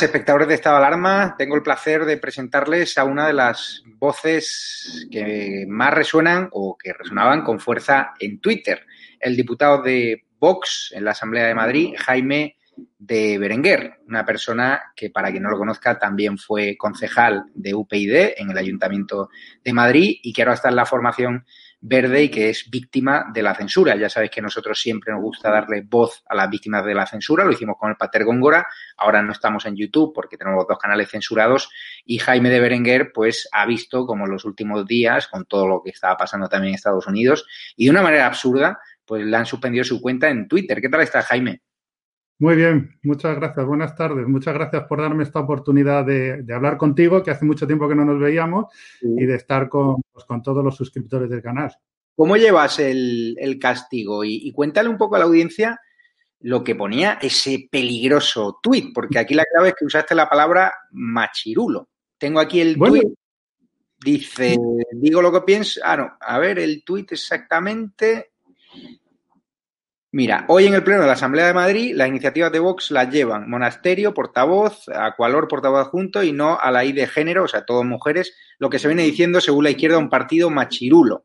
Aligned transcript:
Espectadores 0.00 0.48
de 0.48 0.54
Estado 0.54 0.78
de 0.78 0.86
Alarma. 0.86 1.34
Tengo 1.36 1.56
el 1.56 1.62
placer 1.62 2.06
de 2.06 2.16
presentarles 2.16 2.96
a 2.96 3.04
una 3.04 3.26
de 3.26 3.34
las 3.34 3.82
voces 3.96 5.06
que 5.10 5.66
más 5.68 5.92
resuenan 5.92 6.48
o 6.52 6.78
que 6.78 6.94
resonaban 6.94 7.42
con 7.42 7.60
fuerza 7.60 8.14
en 8.18 8.40
Twitter. 8.40 8.86
El 9.20 9.36
diputado 9.36 9.82
de 9.82 10.24
Vox 10.38 10.92
en 10.94 11.04
la 11.04 11.10
Asamblea 11.10 11.46
de 11.46 11.54
Madrid, 11.54 11.94
Jaime 11.98 12.56
de 12.98 13.36
Berenguer, 13.38 13.98
una 14.08 14.24
persona 14.24 14.80
que, 14.96 15.10
para 15.10 15.30
quien 15.30 15.42
no 15.42 15.50
lo 15.50 15.58
conozca, 15.58 15.98
también 15.98 16.38
fue 16.38 16.76
concejal 16.78 17.44
de 17.54 17.74
UPyD 17.74 18.34
en 18.38 18.50
el 18.50 18.58
Ayuntamiento 18.58 19.28
de 19.62 19.72
Madrid 19.72 20.16
y 20.22 20.32
que 20.32 20.42
ahora 20.42 20.54
está 20.54 20.68
en 20.68 20.76
la 20.76 20.86
formación 20.86 21.44
verde 21.82 22.22
y 22.22 22.28
que 22.30 22.48
es 22.48 22.70
víctima 22.70 23.26
de 23.34 23.42
la 23.42 23.54
censura. 23.54 23.96
Ya 23.96 24.08
sabéis 24.08 24.30
que 24.30 24.40
nosotros 24.40 24.80
siempre 24.80 25.12
nos 25.12 25.20
gusta 25.20 25.50
darle 25.50 25.82
voz 25.82 26.22
a 26.26 26.34
las 26.34 26.48
víctimas 26.48 26.84
de 26.84 26.94
la 26.94 27.06
censura, 27.06 27.44
lo 27.44 27.52
hicimos 27.52 27.76
con 27.78 27.90
el 27.90 27.96
Pater 27.96 28.24
Góngora, 28.24 28.66
ahora 28.96 29.20
no 29.20 29.32
estamos 29.32 29.66
en 29.66 29.76
YouTube 29.76 30.12
porque 30.14 30.38
tenemos 30.38 30.64
dos 30.66 30.78
canales 30.78 31.10
censurados 31.10 31.68
y 32.04 32.18
Jaime 32.18 32.50
de 32.50 32.60
Berenguer 32.60 33.12
pues 33.12 33.48
ha 33.52 33.66
visto 33.66 34.06
como 34.06 34.24
en 34.24 34.30
los 34.30 34.44
últimos 34.44 34.86
días, 34.86 35.26
con 35.26 35.44
todo 35.44 35.66
lo 35.66 35.82
que 35.82 35.90
estaba 35.90 36.16
pasando 36.16 36.48
también 36.48 36.70
en 36.70 36.74
Estados 36.76 37.06
Unidos 37.08 37.44
y 37.76 37.86
de 37.86 37.90
una 37.90 38.02
manera 38.02 38.26
absurda, 38.26 38.78
pues 39.04 39.26
le 39.26 39.36
han 39.36 39.46
suspendido 39.46 39.84
su 39.84 40.00
cuenta 40.00 40.30
en 40.30 40.46
Twitter. 40.46 40.80
¿Qué 40.80 40.88
tal 40.88 41.00
está 41.00 41.22
Jaime? 41.22 41.62
Muy 42.42 42.56
bien, 42.56 42.98
muchas 43.04 43.36
gracias. 43.36 43.64
Buenas 43.64 43.94
tardes. 43.94 44.26
Muchas 44.26 44.52
gracias 44.52 44.82
por 44.88 45.00
darme 45.00 45.22
esta 45.22 45.38
oportunidad 45.38 46.04
de, 46.04 46.44
hablar 46.52 46.76
contigo, 46.76 47.22
que 47.22 47.30
hace 47.30 47.44
mucho 47.44 47.68
tiempo 47.68 47.88
que 47.88 47.94
no 47.94 48.04
nos 48.04 48.18
veíamos, 48.18 48.66
y 49.00 49.24
de 49.26 49.36
estar 49.36 49.68
pues, 49.70 50.24
con, 50.24 50.42
todos 50.42 50.64
los 50.64 50.74
suscriptores 50.74 51.30
del 51.30 51.40
canal. 51.40 51.72
¿Cómo 52.16 52.36
llevas 52.36 52.80
el, 52.80 53.58
castigo? 53.60 54.24
Y, 54.24 54.50
cuéntale 54.50 54.88
un 54.88 54.98
poco 54.98 55.14
a 55.14 55.20
la 55.20 55.26
audiencia 55.26 55.80
lo 56.40 56.64
que 56.64 56.74
ponía 56.74 57.20
ese 57.22 57.68
peligroso 57.70 58.58
tuit, 58.60 58.92
porque 58.92 59.20
aquí 59.20 59.34
la 59.34 59.44
clave 59.44 59.68
es 59.68 59.74
que 59.78 59.84
usaste 59.84 60.16
la 60.16 60.28
palabra 60.28 60.74
machirulo. 60.90 61.90
Tengo 62.18 62.40
aquí 62.40 62.60
el 62.60 62.76
tuit. 62.76 63.04
Dice, 64.04 64.56
digo 64.90 65.22
lo 65.22 65.30
que 65.30 65.42
pienso. 65.42 65.78
Ah, 65.84 65.96
no, 65.96 66.16
a 66.18 66.38
ver, 66.40 66.58
el 66.58 66.82
tuit 66.82 67.12
exactamente. 67.12 68.31
Mira, 70.14 70.44
hoy 70.48 70.66
en 70.66 70.74
el 70.74 70.82
Pleno 70.82 71.00
de 71.00 71.06
la 71.06 71.14
Asamblea 71.14 71.46
de 71.46 71.54
Madrid 71.54 71.94
las 71.96 72.06
iniciativas 72.06 72.52
de 72.52 72.58
Vox 72.58 72.90
las 72.90 73.08
llevan 73.08 73.48
Monasterio, 73.48 74.12
portavoz, 74.12 74.86
Acualor, 74.90 75.48
portavoz 75.48 75.86
adjunto 75.86 76.22
y 76.22 76.32
no 76.32 76.58
a 76.60 76.70
la 76.70 76.84
I 76.84 76.92
de 76.92 77.06
género, 77.06 77.44
o 77.44 77.48
sea, 77.48 77.64
todas 77.64 77.86
mujeres, 77.86 78.36
lo 78.58 78.68
que 78.68 78.78
se 78.78 78.88
viene 78.88 79.04
diciendo 79.04 79.40
según 79.40 79.64
la 79.64 79.70
izquierda 79.70 79.96
un 79.96 80.10
partido 80.10 80.50
machirulo. 80.50 81.24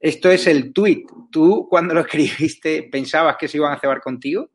Esto 0.00 0.30
es 0.30 0.46
el 0.46 0.72
tuit. 0.72 1.06
¿Tú 1.30 1.66
cuando 1.68 1.92
lo 1.92 2.00
escribiste 2.08 2.88
pensabas 2.90 3.36
que 3.36 3.48
se 3.48 3.58
iban 3.58 3.74
a 3.74 3.78
cebar 3.78 4.00
contigo? 4.00 4.48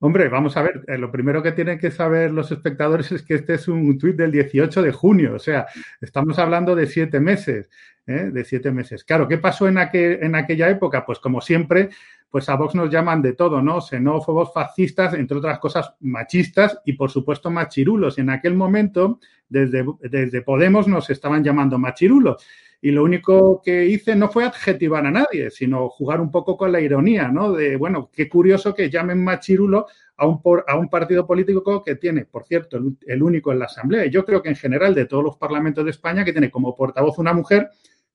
Hombre, 0.00 0.28
vamos 0.28 0.56
a 0.56 0.62
ver, 0.62 0.82
eh, 0.88 0.98
lo 0.98 1.12
primero 1.12 1.40
que 1.40 1.52
tienen 1.52 1.78
que 1.78 1.92
saber 1.92 2.32
los 2.32 2.50
espectadores 2.50 3.12
es 3.12 3.22
que 3.22 3.34
este 3.34 3.54
es 3.54 3.68
un 3.68 3.96
tuit 3.96 4.16
del 4.16 4.32
18 4.32 4.82
de 4.82 4.92
junio, 4.92 5.34
o 5.34 5.40
sea, 5.40 5.66
estamos 6.00 6.38
hablando 6.38 6.76
de 6.76 6.86
siete 6.86 7.18
meses, 7.18 7.68
¿eh? 8.06 8.30
de 8.32 8.44
siete 8.44 8.70
meses. 8.70 9.02
Claro, 9.02 9.26
¿qué 9.26 9.38
pasó 9.38 9.66
en 9.66 9.76
aquella 9.78 10.68
época? 10.68 11.04
Pues 11.04 11.18
como 11.18 11.40
siempre, 11.40 11.90
pues 12.30 12.48
a 12.48 12.56
Vox 12.56 12.74
nos 12.74 12.90
llaman 12.90 13.22
de 13.22 13.32
todo, 13.32 13.62
¿no? 13.62 13.80
Xenófobos, 13.80 14.52
fascistas, 14.52 15.14
entre 15.14 15.38
otras 15.38 15.58
cosas, 15.58 15.94
machistas 16.00 16.78
y, 16.84 16.92
por 16.92 17.10
supuesto, 17.10 17.50
machirulos. 17.50 18.18
En 18.18 18.28
aquel 18.28 18.54
momento, 18.54 19.18
desde, 19.48 19.84
desde 20.02 20.42
Podemos 20.42 20.86
nos 20.86 21.08
estaban 21.08 21.42
llamando 21.42 21.78
machirulos. 21.78 22.44
Y 22.80 22.92
lo 22.92 23.02
único 23.02 23.60
que 23.62 23.86
hice 23.86 24.14
no 24.14 24.28
fue 24.28 24.44
adjetivar 24.44 25.04
a 25.04 25.10
nadie, 25.10 25.50
sino 25.50 25.88
jugar 25.88 26.20
un 26.20 26.30
poco 26.30 26.56
con 26.56 26.70
la 26.70 26.80
ironía, 26.80 27.28
¿no? 27.28 27.52
De, 27.52 27.76
bueno, 27.76 28.10
qué 28.12 28.28
curioso 28.28 28.74
que 28.74 28.90
llamen 28.90 29.24
machirulo 29.24 29.86
a 30.16 30.26
un, 30.26 30.40
a 30.66 30.76
un 30.76 30.88
partido 30.88 31.26
político 31.26 31.82
que 31.82 31.96
tiene, 31.96 32.26
por 32.26 32.44
cierto, 32.44 32.76
el, 32.76 32.96
el 33.06 33.22
único 33.22 33.50
en 33.52 33.58
la 33.58 33.64
Asamblea. 33.64 34.06
Y 34.06 34.10
yo 34.10 34.24
creo 34.24 34.42
que 34.42 34.50
en 34.50 34.56
general 34.56 34.94
de 34.94 35.06
todos 35.06 35.24
los 35.24 35.36
parlamentos 35.36 35.84
de 35.84 35.90
España, 35.90 36.24
que 36.24 36.32
tiene 36.32 36.50
como 36.50 36.76
portavoz 36.76 37.18
una 37.18 37.32
mujer, 37.32 37.70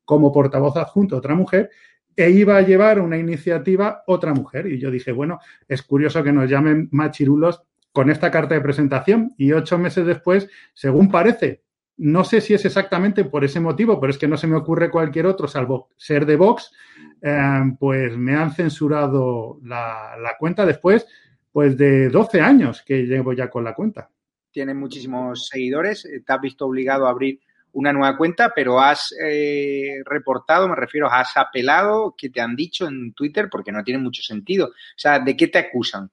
como 0.05 0.31
portavoz 0.31 0.77
adjunto 0.77 1.17
otra 1.17 1.35
mujer 1.35 1.69
e 2.15 2.29
iba 2.29 2.57
a 2.57 2.61
llevar 2.61 2.99
una 2.99 3.17
iniciativa 3.17 4.03
otra 4.07 4.33
mujer. 4.33 4.67
Y 4.67 4.79
yo 4.79 4.91
dije, 4.91 5.11
bueno, 5.11 5.39
es 5.67 5.81
curioso 5.81 6.23
que 6.23 6.31
nos 6.31 6.49
llamen 6.49 6.89
machirulos 6.91 7.63
con 7.91 8.09
esta 8.09 8.31
carta 8.31 8.55
de 8.55 8.61
presentación. 8.61 9.33
Y 9.37 9.51
ocho 9.51 9.77
meses 9.77 10.05
después, 10.05 10.49
según 10.73 11.09
parece, 11.09 11.63
no 11.97 12.23
sé 12.23 12.41
si 12.41 12.53
es 12.53 12.65
exactamente 12.65 13.23
por 13.25 13.43
ese 13.43 13.59
motivo, 13.59 13.99
pero 13.99 14.11
es 14.11 14.17
que 14.17 14.27
no 14.27 14.37
se 14.37 14.47
me 14.47 14.55
ocurre 14.55 14.89
cualquier 14.89 15.27
otro, 15.27 15.47
salvo 15.47 15.89
ser 15.95 16.25
de 16.25 16.35
Vox, 16.35 16.71
eh, 17.21 17.61
pues 17.79 18.17
me 18.17 18.35
han 18.35 18.51
censurado 18.51 19.59
la, 19.63 20.35
cuenta 20.39 20.65
después 20.65 21.07
pues 21.51 21.77
de 21.77 22.09
12 22.09 22.41
años 22.41 22.81
que 22.81 23.03
llevo 23.03 23.31
ya 23.33 23.49
con 23.49 23.63
la 23.63 23.75
cuenta. 23.75 24.09
Tienen 24.51 24.77
muchísimos 24.77 25.47
seguidores, 25.47 26.03
te 26.03 26.33
has 26.33 26.41
visto 26.41 26.65
obligado 26.65 27.05
a 27.05 27.11
abrir 27.11 27.39
una 27.73 27.91
nueva 27.91 28.17
cuenta, 28.17 28.53
pero 28.55 28.79
has 28.79 29.13
eh, 29.23 30.01
reportado, 30.05 30.67
me 30.67 30.75
refiero, 30.75 31.11
has 31.11 31.35
apelado, 31.35 32.15
¿qué 32.17 32.29
te 32.29 32.41
han 32.41 32.55
dicho 32.55 32.87
en 32.87 33.13
Twitter? 33.13 33.49
Porque 33.51 33.71
no 33.71 33.83
tiene 33.83 33.99
mucho 33.99 34.21
sentido. 34.21 34.67
O 34.67 34.97
sea, 34.97 35.19
¿de 35.19 35.35
qué 35.35 35.47
te 35.47 35.59
acusan? 35.59 36.09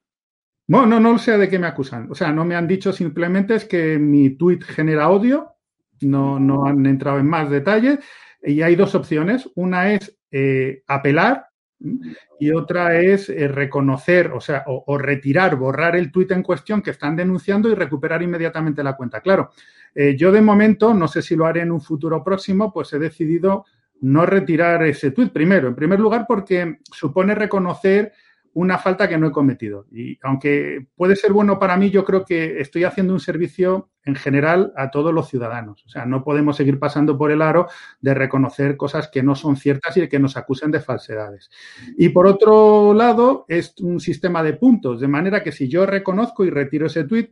No, 0.67 0.85
no, 0.85 0.99
no 0.99 1.17
sé 1.17 1.37
de 1.37 1.49
qué 1.49 1.59
me 1.59 1.67
acusan. 1.67 2.09
O 2.11 2.15
sea, 2.15 2.31
no 2.31 2.45
me 2.45 2.55
han 2.55 2.67
dicho 2.67 2.91
simplemente 2.91 3.55
es 3.55 3.65
que 3.65 3.99
mi 3.99 4.31
tweet 4.31 4.61
genera 4.61 5.09
odio, 5.09 5.55
no, 6.01 6.39
no 6.39 6.65
han 6.65 6.85
entrado 6.85 7.19
en 7.19 7.27
más 7.27 7.49
detalles. 7.49 7.99
Y 8.43 8.61
hay 8.61 8.75
dos 8.75 8.95
opciones. 8.95 9.49
Una 9.55 9.93
es 9.93 10.17
eh, 10.31 10.83
apelar 10.87 11.47
y 12.39 12.51
otra 12.51 12.99
es 12.99 13.29
eh, 13.29 13.47
reconocer, 13.47 14.31
o 14.31 14.39
sea, 14.39 14.63
o, 14.67 14.83
o, 14.87 14.97
retirar, 14.97 15.55
borrar 15.55 15.95
el 15.95 16.11
tuit 16.11 16.31
en 16.31 16.43
cuestión 16.43 16.81
que 16.81 16.91
están 16.91 17.15
denunciando 17.15 17.69
y 17.69 17.75
recuperar 17.75 18.21
inmediatamente 18.21 18.83
la 18.83 18.95
cuenta. 18.95 19.21
Claro, 19.21 19.51
eh, 19.93 20.15
yo 20.17 20.31
de 20.31 20.41
momento, 20.41 20.93
no 20.93 21.07
sé 21.07 21.21
si 21.21 21.35
lo 21.35 21.45
haré 21.45 21.61
en 21.61 21.71
un 21.71 21.81
futuro 21.81 22.23
próximo, 22.23 22.71
pues 22.71 22.93
he 22.93 22.99
decidido 22.99 23.65
no 24.01 24.25
retirar 24.25 24.83
ese 24.83 25.11
tuit 25.11 25.31
primero. 25.31 25.67
En 25.67 25.75
primer 25.75 25.99
lugar, 25.99 26.25
porque 26.27 26.79
supone 26.91 27.35
reconocer 27.35 28.13
una 28.53 28.77
falta 28.77 29.07
que 29.07 29.17
no 29.17 29.27
he 29.27 29.31
cometido. 29.31 29.85
Y 29.91 30.17
aunque 30.23 30.87
puede 30.95 31.15
ser 31.15 31.31
bueno 31.31 31.57
para 31.57 31.77
mí, 31.77 31.89
yo 31.89 32.03
creo 32.03 32.25
que 32.25 32.59
estoy 32.59 32.83
haciendo 32.83 33.13
un 33.13 33.19
servicio 33.19 33.89
en 34.03 34.15
general 34.15 34.73
a 34.75 34.91
todos 34.91 35.13
los 35.13 35.29
ciudadanos. 35.29 35.83
O 35.85 35.89
sea, 35.89 36.05
no 36.05 36.23
podemos 36.23 36.57
seguir 36.57 36.77
pasando 36.77 37.17
por 37.17 37.31
el 37.31 37.41
aro 37.41 37.67
de 38.01 38.13
reconocer 38.13 38.75
cosas 38.75 39.07
que 39.09 39.23
no 39.23 39.35
son 39.35 39.55
ciertas 39.55 39.95
y 39.97 40.07
que 40.09 40.19
nos 40.19 40.35
acusen 40.35 40.71
de 40.71 40.81
falsedades. 40.81 41.49
Y 41.97 42.09
por 42.09 42.27
otro 42.27 42.93
lado, 42.93 43.45
es 43.47 43.73
un 43.79 43.99
sistema 43.99 44.43
de 44.43 44.53
puntos, 44.53 44.99
de 44.99 45.07
manera 45.07 45.43
que 45.43 45.51
si 45.51 45.69
yo 45.69 45.85
reconozco 45.85 46.43
y 46.43 46.49
retiro 46.49 46.87
ese 46.87 47.05
tuit, 47.05 47.31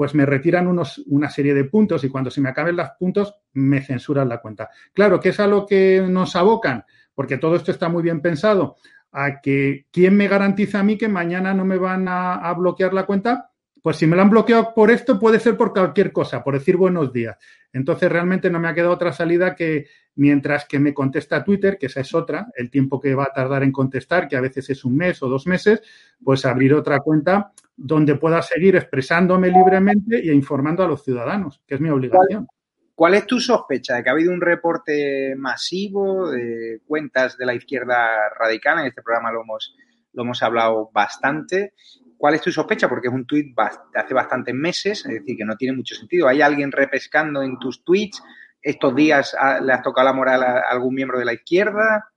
pues 0.00 0.14
me 0.14 0.24
retiran 0.24 0.66
unos, 0.66 0.96
una 1.08 1.28
serie 1.28 1.52
de 1.52 1.64
puntos 1.64 2.02
y 2.04 2.08
cuando 2.08 2.30
se 2.30 2.40
me 2.40 2.48
acaben 2.48 2.74
los 2.74 2.88
puntos 2.98 3.34
me 3.52 3.82
censuran 3.82 4.30
la 4.30 4.40
cuenta. 4.40 4.70
Claro, 4.94 5.20
que 5.20 5.28
es 5.28 5.38
a 5.40 5.46
lo 5.46 5.66
que 5.66 6.02
nos 6.08 6.34
abocan, 6.36 6.86
porque 7.14 7.36
todo 7.36 7.54
esto 7.54 7.70
está 7.70 7.90
muy 7.90 8.02
bien 8.02 8.22
pensado, 8.22 8.76
a 9.12 9.42
que 9.42 9.88
¿quién 9.92 10.16
me 10.16 10.26
garantiza 10.26 10.80
a 10.80 10.82
mí 10.82 10.96
que 10.96 11.08
mañana 11.08 11.52
no 11.52 11.66
me 11.66 11.76
van 11.76 12.08
a, 12.08 12.36
a 12.36 12.54
bloquear 12.54 12.94
la 12.94 13.04
cuenta? 13.04 13.50
Pues 13.82 13.98
si 13.98 14.06
me 14.06 14.16
lo 14.16 14.22
han 14.22 14.30
bloqueado 14.30 14.72
por 14.74 14.90
esto, 14.90 15.18
puede 15.18 15.38
ser 15.38 15.58
por 15.58 15.74
cualquier 15.74 16.12
cosa, 16.12 16.42
por 16.42 16.54
decir 16.54 16.78
buenos 16.78 17.12
días. 17.12 17.36
Entonces 17.70 18.10
realmente 18.10 18.48
no 18.48 18.58
me 18.58 18.68
ha 18.68 18.74
quedado 18.74 18.94
otra 18.94 19.12
salida 19.12 19.54
que 19.54 19.84
mientras 20.14 20.64
que 20.64 20.78
me 20.78 20.94
contesta 20.94 21.44
Twitter, 21.44 21.76
que 21.76 21.86
esa 21.86 22.00
es 22.00 22.14
otra, 22.14 22.46
el 22.56 22.70
tiempo 22.70 22.98
que 22.98 23.14
va 23.14 23.24
a 23.24 23.34
tardar 23.34 23.64
en 23.64 23.72
contestar, 23.72 24.28
que 24.28 24.36
a 24.36 24.40
veces 24.40 24.70
es 24.70 24.82
un 24.82 24.96
mes 24.96 25.22
o 25.22 25.28
dos 25.28 25.46
meses, 25.46 25.82
pues 26.24 26.46
abrir 26.46 26.72
otra 26.72 27.00
cuenta 27.00 27.52
donde 27.82 28.14
pueda 28.16 28.42
seguir 28.42 28.76
expresándome 28.76 29.48
libremente 29.48 30.18
e 30.18 30.34
informando 30.34 30.82
a 30.82 30.86
los 30.86 31.02
ciudadanos, 31.02 31.62
que 31.66 31.76
es 31.76 31.80
mi 31.80 31.88
obligación. 31.88 32.46
¿Cuál 32.94 33.14
es 33.14 33.26
tu 33.26 33.40
sospecha 33.40 33.94
de 33.94 34.02
que 34.02 34.10
ha 34.10 34.12
habido 34.12 34.34
un 34.34 34.42
reporte 34.42 35.34
masivo 35.34 36.30
de 36.30 36.82
cuentas 36.86 37.38
de 37.38 37.46
la 37.46 37.54
izquierda 37.54 38.28
radical? 38.38 38.80
En 38.80 38.86
este 38.88 39.00
programa 39.00 39.32
lo 39.32 39.40
hemos, 39.40 39.74
lo 40.12 40.24
hemos 40.24 40.42
hablado 40.42 40.90
bastante. 40.92 41.72
¿Cuál 42.18 42.34
es 42.34 42.42
tu 42.42 42.52
sospecha? 42.52 42.86
Porque 42.86 43.08
es 43.08 43.14
un 43.14 43.24
tuit 43.24 43.56
de 43.56 43.98
hace 43.98 44.12
bastantes 44.12 44.54
meses, 44.54 45.06
es 45.06 45.12
decir, 45.12 45.38
que 45.38 45.46
no 45.46 45.56
tiene 45.56 45.74
mucho 45.74 45.94
sentido. 45.94 46.28
¿Hay 46.28 46.42
alguien 46.42 46.70
repescando 46.70 47.42
en 47.42 47.58
tus 47.58 47.82
tweets? 47.82 48.22
¿Estos 48.60 48.94
días 48.94 49.34
le 49.62 49.72
has 49.72 49.82
tocado 49.82 50.04
la 50.04 50.12
moral 50.12 50.42
a 50.42 50.64
algún 50.70 50.94
miembro 50.94 51.18
de 51.18 51.24
la 51.24 51.32
izquierda? 51.32 52.10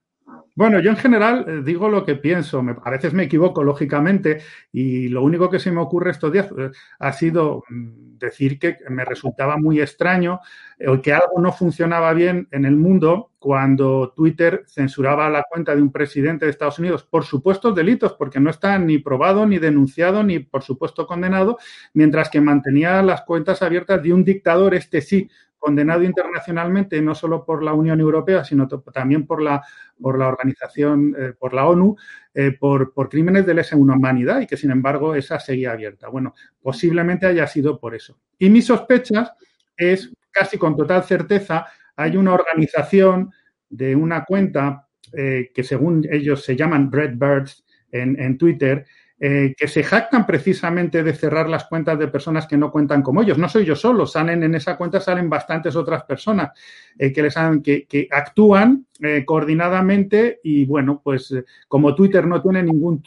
Bueno, 0.56 0.78
yo 0.80 0.90
en 0.90 0.96
general 0.96 1.44
eh, 1.48 1.62
digo 1.64 1.88
lo 1.88 2.04
que 2.04 2.14
pienso. 2.14 2.64
a 2.84 2.90
veces 2.90 3.12
me 3.12 3.24
equivoco, 3.24 3.64
lógicamente, 3.64 4.40
y 4.72 5.08
lo 5.08 5.22
único 5.22 5.50
que 5.50 5.58
se 5.58 5.72
me 5.72 5.80
ocurre 5.80 6.12
estos 6.12 6.32
días 6.32 6.48
eh, 6.56 6.70
ha 7.00 7.12
sido 7.12 7.64
mm, 7.68 8.18
decir 8.18 8.58
que 8.58 8.78
me 8.88 9.04
resultaba 9.04 9.56
muy 9.56 9.80
extraño 9.80 10.40
eh, 10.78 10.88
o 10.88 11.02
que 11.02 11.12
algo 11.12 11.40
no 11.40 11.52
funcionaba 11.52 12.12
bien 12.12 12.46
en 12.52 12.64
el 12.64 12.76
mundo 12.76 13.32
cuando 13.40 14.12
Twitter 14.16 14.64
censuraba 14.66 15.28
la 15.28 15.44
cuenta 15.50 15.74
de 15.74 15.82
un 15.82 15.92
presidente 15.92 16.46
de 16.46 16.52
Estados 16.52 16.78
Unidos 16.78 17.02
por 17.04 17.24
supuestos 17.24 17.74
delitos, 17.74 18.14
porque 18.14 18.40
no 18.40 18.48
está 18.48 18.78
ni 18.78 18.98
probado, 18.98 19.46
ni 19.46 19.58
denunciado, 19.58 20.22
ni 20.22 20.38
por 20.38 20.62
supuesto 20.62 21.06
condenado, 21.06 21.58
mientras 21.92 22.30
que 22.30 22.40
mantenía 22.40 23.02
las 23.02 23.22
cuentas 23.22 23.60
abiertas 23.60 24.02
de 24.02 24.12
un 24.12 24.24
dictador, 24.24 24.74
este 24.74 25.00
sí, 25.00 25.28
condenado 25.64 26.02
internacionalmente 26.02 27.00
no 27.00 27.14
solo 27.14 27.42
por 27.42 27.62
la 27.62 27.72
Unión 27.72 27.98
Europea, 27.98 28.44
sino 28.44 28.68
también 28.68 29.26
por 29.26 29.40
la, 29.40 29.62
por 29.98 30.18
la 30.18 30.28
organización, 30.28 31.16
eh, 31.18 31.32
por 31.38 31.54
la 31.54 31.66
ONU, 31.66 31.96
eh, 32.34 32.52
por, 32.52 32.92
por, 32.92 33.08
crímenes 33.08 33.46
de 33.46 33.54
lesa 33.54 33.74
humanidad 33.74 34.42
y 34.42 34.46
que, 34.46 34.58
sin 34.58 34.70
embargo, 34.70 35.14
esa 35.14 35.40
seguía 35.40 35.72
abierta. 35.72 36.08
Bueno, 36.10 36.34
posiblemente 36.60 37.24
haya 37.24 37.46
sido 37.46 37.80
por 37.80 37.94
eso. 37.94 38.18
Y 38.38 38.50
mis 38.50 38.66
sospechas 38.66 39.32
es, 39.74 40.12
casi 40.30 40.58
con 40.58 40.76
total 40.76 41.02
certeza, 41.04 41.64
hay 41.96 42.18
una 42.18 42.34
organización 42.34 43.32
de 43.70 43.96
una 43.96 44.26
cuenta 44.26 44.86
eh, 45.14 45.50
que 45.54 45.62
según 45.62 46.06
ellos 46.10 46.44
se 46.44 46.56
llaman 46.56 46.90
Breadbirds 46.90 47.64
en, 47.90 48.20
en 48.20 48.36
Twitter, 48.36 48.84
eh, 49.20 49.54
que 49.56 49.68
se 49.68 49.84
jactan 49.84 50.26
precisamente 50.26 51.04
de 51.04 51.14
cerrar 51.14 51.48
las 51.48 51.66
cuentas 51.66 51.96
de 52.00 52.08
personas 52.08 52.48
que 52.48 52.56
no 52.56 52.72
cuentan 52.72 53.00
como 53.00 53.22
ellos. 53.22 53.38
No 53.38 53.48
soy 53.48 53.64
yo 53.64 53.76
solo, 53.76 54.06
salen 54.06 54.42
en 54.42 54.56
esa 54.56 54.76
cuenta, 54.76 55.00
salen 55.00 55.30
bastantes 55.30 55.76
otras 55.76 56.02
personas 56.02 56.50
eh, 56.98 57.12
que, 57.12 57.22
les 57.22 57.36
han, 57.36 57.62
que, 57.62 58.08
actúan 58.10 58.86
eh, 59.00 59.24
coordinadamente 59.24 60.40
y 60.42 60.64
bueno, 60.64 61.00
pues 61.02 61.32
como 61.68 61.94
Twitter 61.94 62.26
no 62.26 62.42
tiene 62.42 62.64
ningún 62.64 63.04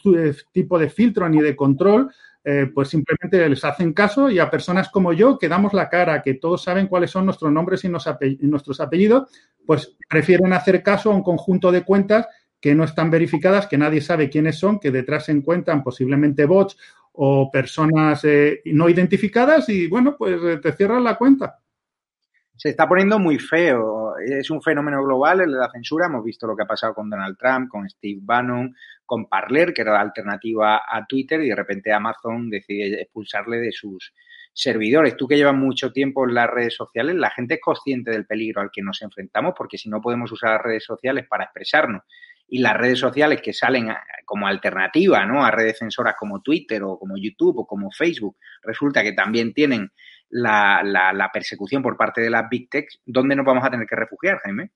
tipo 0.54 0.80
de 0.80 0.90
filtro 0.90 1.28
ni 1.28 1.42
de 1.42 1.56
control, 1.56 2.10
pues 2.74 2.88
simplemente 2.88 3.50
les 3.50 3.66
hacen 3.66 3.92
caso 3.92 4.30
y 4.30 4.40
a 4.40 4.50
personas 4.50 4.88
como 4.88 5.12
yo, 5.12 5.38
que 5.38 5.50
damos 5.50 5.74
la 5.74 5.90
cara, 5.90 6.22
que 6.22 6.36
todos 6.36 6.64
saben 6.64 6.88
cuáles 6.88 7.12
son 7.12 7.26
nuestros 7.26 7.52
nombres 7.52 7.84
y 7.84 7.90
nuestros 7.90 8.80
apellidos, 8.80 9.30
pues 9.66 9.98
prefieren 10.08 10.54
hacer 10.54 10.82
caso 10.82 11.12
a 11.12 11.16
un 11.16 11.24
conjunto 11.24 11.74
de 11.74 11.84
cuentas 11.84 12.26
que 12.60 12.76
no 12.76 12.84
están 12.84 13.12
verificadas, 13.12 13.68
que 13.68 13.78
nadie 13.78 14.02
sabe 14.02 14.30
quiénes 14.30 14.60
son, 14.60 14.80
que 14.80 14.92
detrás 14.92 15.26
se 15.26 15.32
encuentran 15.32 15.84
posiblemente 15.84 16.46
bots 16.46 16.78
o 17.20 17.50
personas 17.52 18.24
eh, 18.26 18.62
no 18.66 18.90
identificadas 18.90 19.70
y 19.70 19.88
bueno, 19.88 20.16
pues 20.18 20.40
eh, 20.44 20.58
te 20.58 20.72
cierran 20.74 21.04
la 21.04 21.16
cuenta. 21.16 21.60
Se 22.56 22.70
está 22.70 22.88
poniendo 22.88 23.20
muy 23.20 23.38
feo. 23.38 24.18
Es 24.18 24.50
un 24.50 24.64
fenómeno 24.64 25.04
global 25.04 25.42
el 25.42 25.52
de 25.52 25.60
la 25.60 25.70
censura. 25.70 26.08
Hemos 26.08 26.24
visto 26.24 26.48
lo 26.48 26.56
que 26.56 26.64
ha 26.64 26.68
pasado 26.68 26.96
con 26.96 27.08
Donald 27.08 27.38
Trump, 27.38 27.70
con 27.70 27.88
Steve 27.88 28.20
Bannon, 28.22 28.76
con 29.06 29.28
Parler, 29.28 29.74
que 29.74 29.84
era 29.84 29.94
la 29.94 30.02
alternativa 30.02 30.82
a 30.88 31.06
Twitter, 31.06 31.42
y 31.42 31.50
de 31.50 31.56
repente 31.56 31.94
Amazon 31.94 32.50
decide 32.50 33.02
expulsarle 33.02 33.58
de 33.58 33.72
sus 33.72 34.12
servidores. 34.54 35.16
Tú 35.16 35.28
que 35.28 35.38
llevas 35.38 35.54
mucho 35.54 35.92
tiempo 35.92 36.28
en 36.28 36.34
las 36.34 36.50
redes 36.50 36.76
sociales, 36.76 37.16
la 37.16 37.30
gente 37.30 37.56
es 37.56 37.62
consciente 37.62 38.10
del 38.10 38.26
peligro 38.26 38.62
al 38.62 38.72
que 38.72 38.82
nos 38.82 39.04
enfrentamos, 39.04 39.54
porque 39.56 39.78
si 39.78 39.88
no 39.88 40.02
podemos 40.02 40.32
usar 40.32 40.54
las 40.54 40.64
redes 40.64 40.84
sociales 40.84 41.28
para 41.28 41.44
expresarnos 41.44 42.02
y 42.48 42.60
las 42.60 42.78
redes 42.78 43.00
sociales 43.00 43.42
que 43.42 43.54
salen 43.54 43.90
como 44.26 44.48
alternativa 44.48 45.26
¿no? 45.26 45.46
a 45.46 45.52
redes 45.52 45.80
censoras 45.80 46.16
como 46.18 46.42
Twitter 46.42 46.84
o 46.84 46.98
como 46.98 47.18
YouTube 47.18 47.60
o 47.60 47.68
como 47.68 47.92
Facebook, 47.92 48.38
resulta 48.64 49.04
que 49.04 49.14
también 49.14 49.54
tienen 49.54 49.92
la, 50.30 51.30
persecución 51.34 51.82
por 51.82 51.98
parte 51.98 52.22
de 52.22 52.30
las 52.30 52.50
Big 52.50 52.70
Tech, 52.70 52.88
¿dónde 53.06 53.36
nos 53.36 53.46
vamos 53.46 53.64
a 53.66 53.70
tener 53.70 53.88
que 53.88 53.96
refugiar, 53.96 54.40
Jaime? 54.44 54.72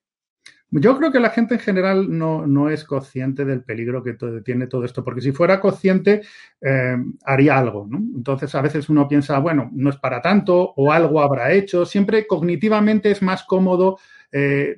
Yo 0.74 0.96
creo 0.96 1.12
que 1.12 1.20
la 1.20 1.28
gente 1.28 1.54
en 1.54 1.60
general 1.60 2.18
no, 2.18 2.46
no 2.46 2.70
es 2.70 2.84
consciente 2.84 3.44
del 3.44 3.62
peligro 3.62 4.02
que 4.02 4.16
tiene 4.42 4.66
todo 4.66 4.86
esto, 4.86 5.04
porque 5.04 5.20
si 5.20 5.30
fuera 5.30 5.60
consciente 5.60 6.22
eh, 6.62 6.96
haría 7.26 7.58
algo. 7.58 7.86
¿no? 7.90 7.98
Entonces 7.98 8.54
a 8.54 8.62
veces 8.62 8.88
uno 8.88 9.06
piensa, 9.06 9.38
bueno, 9.38 9.68
no 9.74 9.90
es 9.90 9.96
para 9.96 10.22
tanto 10.22 10.72
o 10.74 10.90
algo 10.90 11.20
habrá 11.20 11.52
hecho. 11.52 11.84
Siempre 11.84 12.26
cognitivamente 12.26 13.10
es 13.10 13.20
más 13.20 13.44
cómodo 13.44 13.98
eh, 14.32 14.74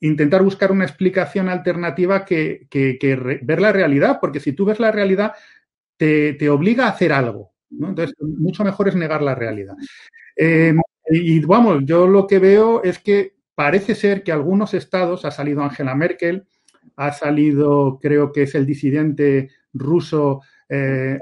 intentar 0.00 0.42
buscar 0.42 0.72
una 0.72 0.84
explicación 0.84 1.48
alternativa 1.48 2.24
que, 2.24 2.66
ver 3.42 3.60
la 3.60 3.72
realidad, 3.72 4.18
porque 4.20 4.40
si 4.40 4.52
tú 4.52 4.64
ves 4.64 4.80
la 4.80 4.92
realidad, 4.92 5.32
te, 5.96 6.48
obliga 6.48 6.86
a 6.86 6.90
hacer 6.90 7.12
algo. 7.12 7.52
Entonces, 7.70 8.14
mucho 8.20 8.64
mejor 8.64 8.88
es 8.88 8.94
negar 8.94 9.22
la 9.22 9.34
realidad. 9.34 9.74
Eh, 10.36 10.74
y 11.10 11.40
vamos, 11.40 11.82
yo 11.84 12.06
lo 12.06 12.26
que 12.26 12.38
veo 12.38 12.82
es 12.82 12.98
que 12.98 13.34
parece 13.54 13.94
ser 13.94 14.22
que 14.22 14.32
algunos 14.32 14.74
estados, 14.74 15.24
ha 15.24 15.30
salido 15.30 15.62
Angela 15.62 15.94
Merkel, 15.94 16.46
ha 16.96 17.12
salido, 17.12 17.98
creo 18.00 18.32
que 18.32 18.42
es 18.42 18.54
el 18.54 18.66
disidente 18.66 19.50
ruso 19.72 20.42
eh, 20.74 21.18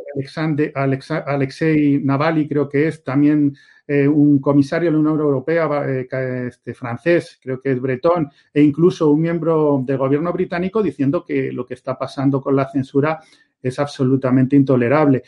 Alexei 1.26 2.00
Navalny, 2.02 2.48
creo 2.48 2.68
que 2.68 2.88
es, 2.88 3.04
también 3.04 3.54
eh, 3.86 4.08
un 4.08 4.40
comisario 4.40 4.90
de 4.90 4.92
la 4.92 5.00
Unión 5.00 5.20
Europea 5.20 5.68
eh, 5.86 6.08
este, 6.48 6.72
francés, 6.74 7.38
creo 7.42 7.60
que 7.60 7.72
es 7.72 7.80
bretón, 7.80 8.30
e 8.52 8.62
incluso 8.62 9.10
un 9.10 9.20
miembro 9.20 9.82
del 9.84 9.98
gobierno 9.98 10.32
británico 10.32 10.82
diciendo 10.82 11.24
que 11.24 11.52
lo 11.52 11.66
que 11.66 11.74
está 11.74 11.98
pasando 11.98 12.40
con 12.40 12.56
la 12.56 12.70
censura 12.70 13.20
es 13.62 13.78
absolutamente 13.78 14.56
intolerable. 14.56 15.22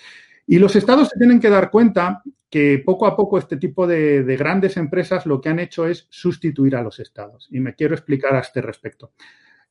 Y 0.46 0.58
los 0.58 0.74
estados 0.76 1.08
se 1.08 1.18
tienen 1.18 1.40
que 1.40 1.50
dar 1.50 1.70
cuenta 1.70 2.22
que 2.48 2.82
poco 2.84 3.06
a 3.06 3.16
poco 3.16 3.38
este 3.38 3.56
tipo 3.56 3.86
de, 3.86 4.22
de, 4.22 4.36
grandes 4.36 4.76
empresas 4.76 5.26
lo 5.26 5.40
que 5.40 5.48
han 5.48 5.58
hecho 5.58 5.86
es 5.86 6.06
sustituir 6.10 6.76
a 6.76 6.82
los 6.82 7.00
estados. 7.00 7.48
Y 7.50 7.60
me 7.60 7.74
quiero 7.74 7.94
explicar 7.94 8.34
a 8.34 8.40
este 8.40 8.62
respecto. 8.62 9.12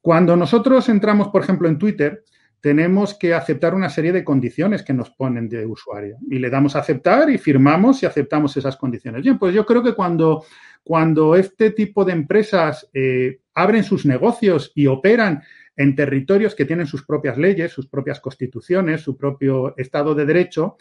Cuando 0.02 0.36
nosotros 0.36 0.90
entramos, 0.90 1.30
por 1.30 1.44
ejemplo, 1.44 1.70
en 1.70 1.78
Twitter, 1.78 2.24
tenemos 2.64 3.14
que 3.14 3.34
aceptar 3.34 3.76
una 3.76 3.90
serie 3.90 4.14
de 4.14 4.24
condiciones 4.24 4.84
que 4.84 4.94
nos 4.94 5.10
ponen 5.10 5.50
de 5.50 5.66
usuario 5.66 6.16
y 6.32 6.40
le 6.40 6.50
damos 6.50 6.78
a 6.78 6.80
aceptar 6.80 7.30
y 7.30 7.38
firmamos 7.38 8.02
y 8.02 8.06
aceptamos 8.06 8.56
esas 8.56 8.78
condiciones. 8.78 9.22
Bien, 9.22 9.38
pues 9.38 9.54
yo 9.54 9.66
creo 9.66 9.84
que 9.84 9.94
cuando, 9.94 10.46
cuando 10.82 11.36
este 11.36 11.72
tipo 11.72 12.06
de 12.06 12.14
empresas 12.14 12.90
eh, 12.94 13.42
abren 13.54 13.84
sus 13.84 14.06
negocios 14.06 14.72
y 14.76 14.88
operan 14.88 15.44
en 15.76 15.94
territorios 15.94 16.56
que 16.56 16.64
tienen 16.64 16.88
sus 16.88 17.06
propias 17.06 17.38
leyes, 17.38 17.74
sus 17.74 17.90
propias 17.90 18.22
constituciones, 18.22 19.02
su 19.02 19.18
propio 19.18 19.76
Estado 19.76 20.16
de 20.16 20.26
Derecho, 20.26 20.78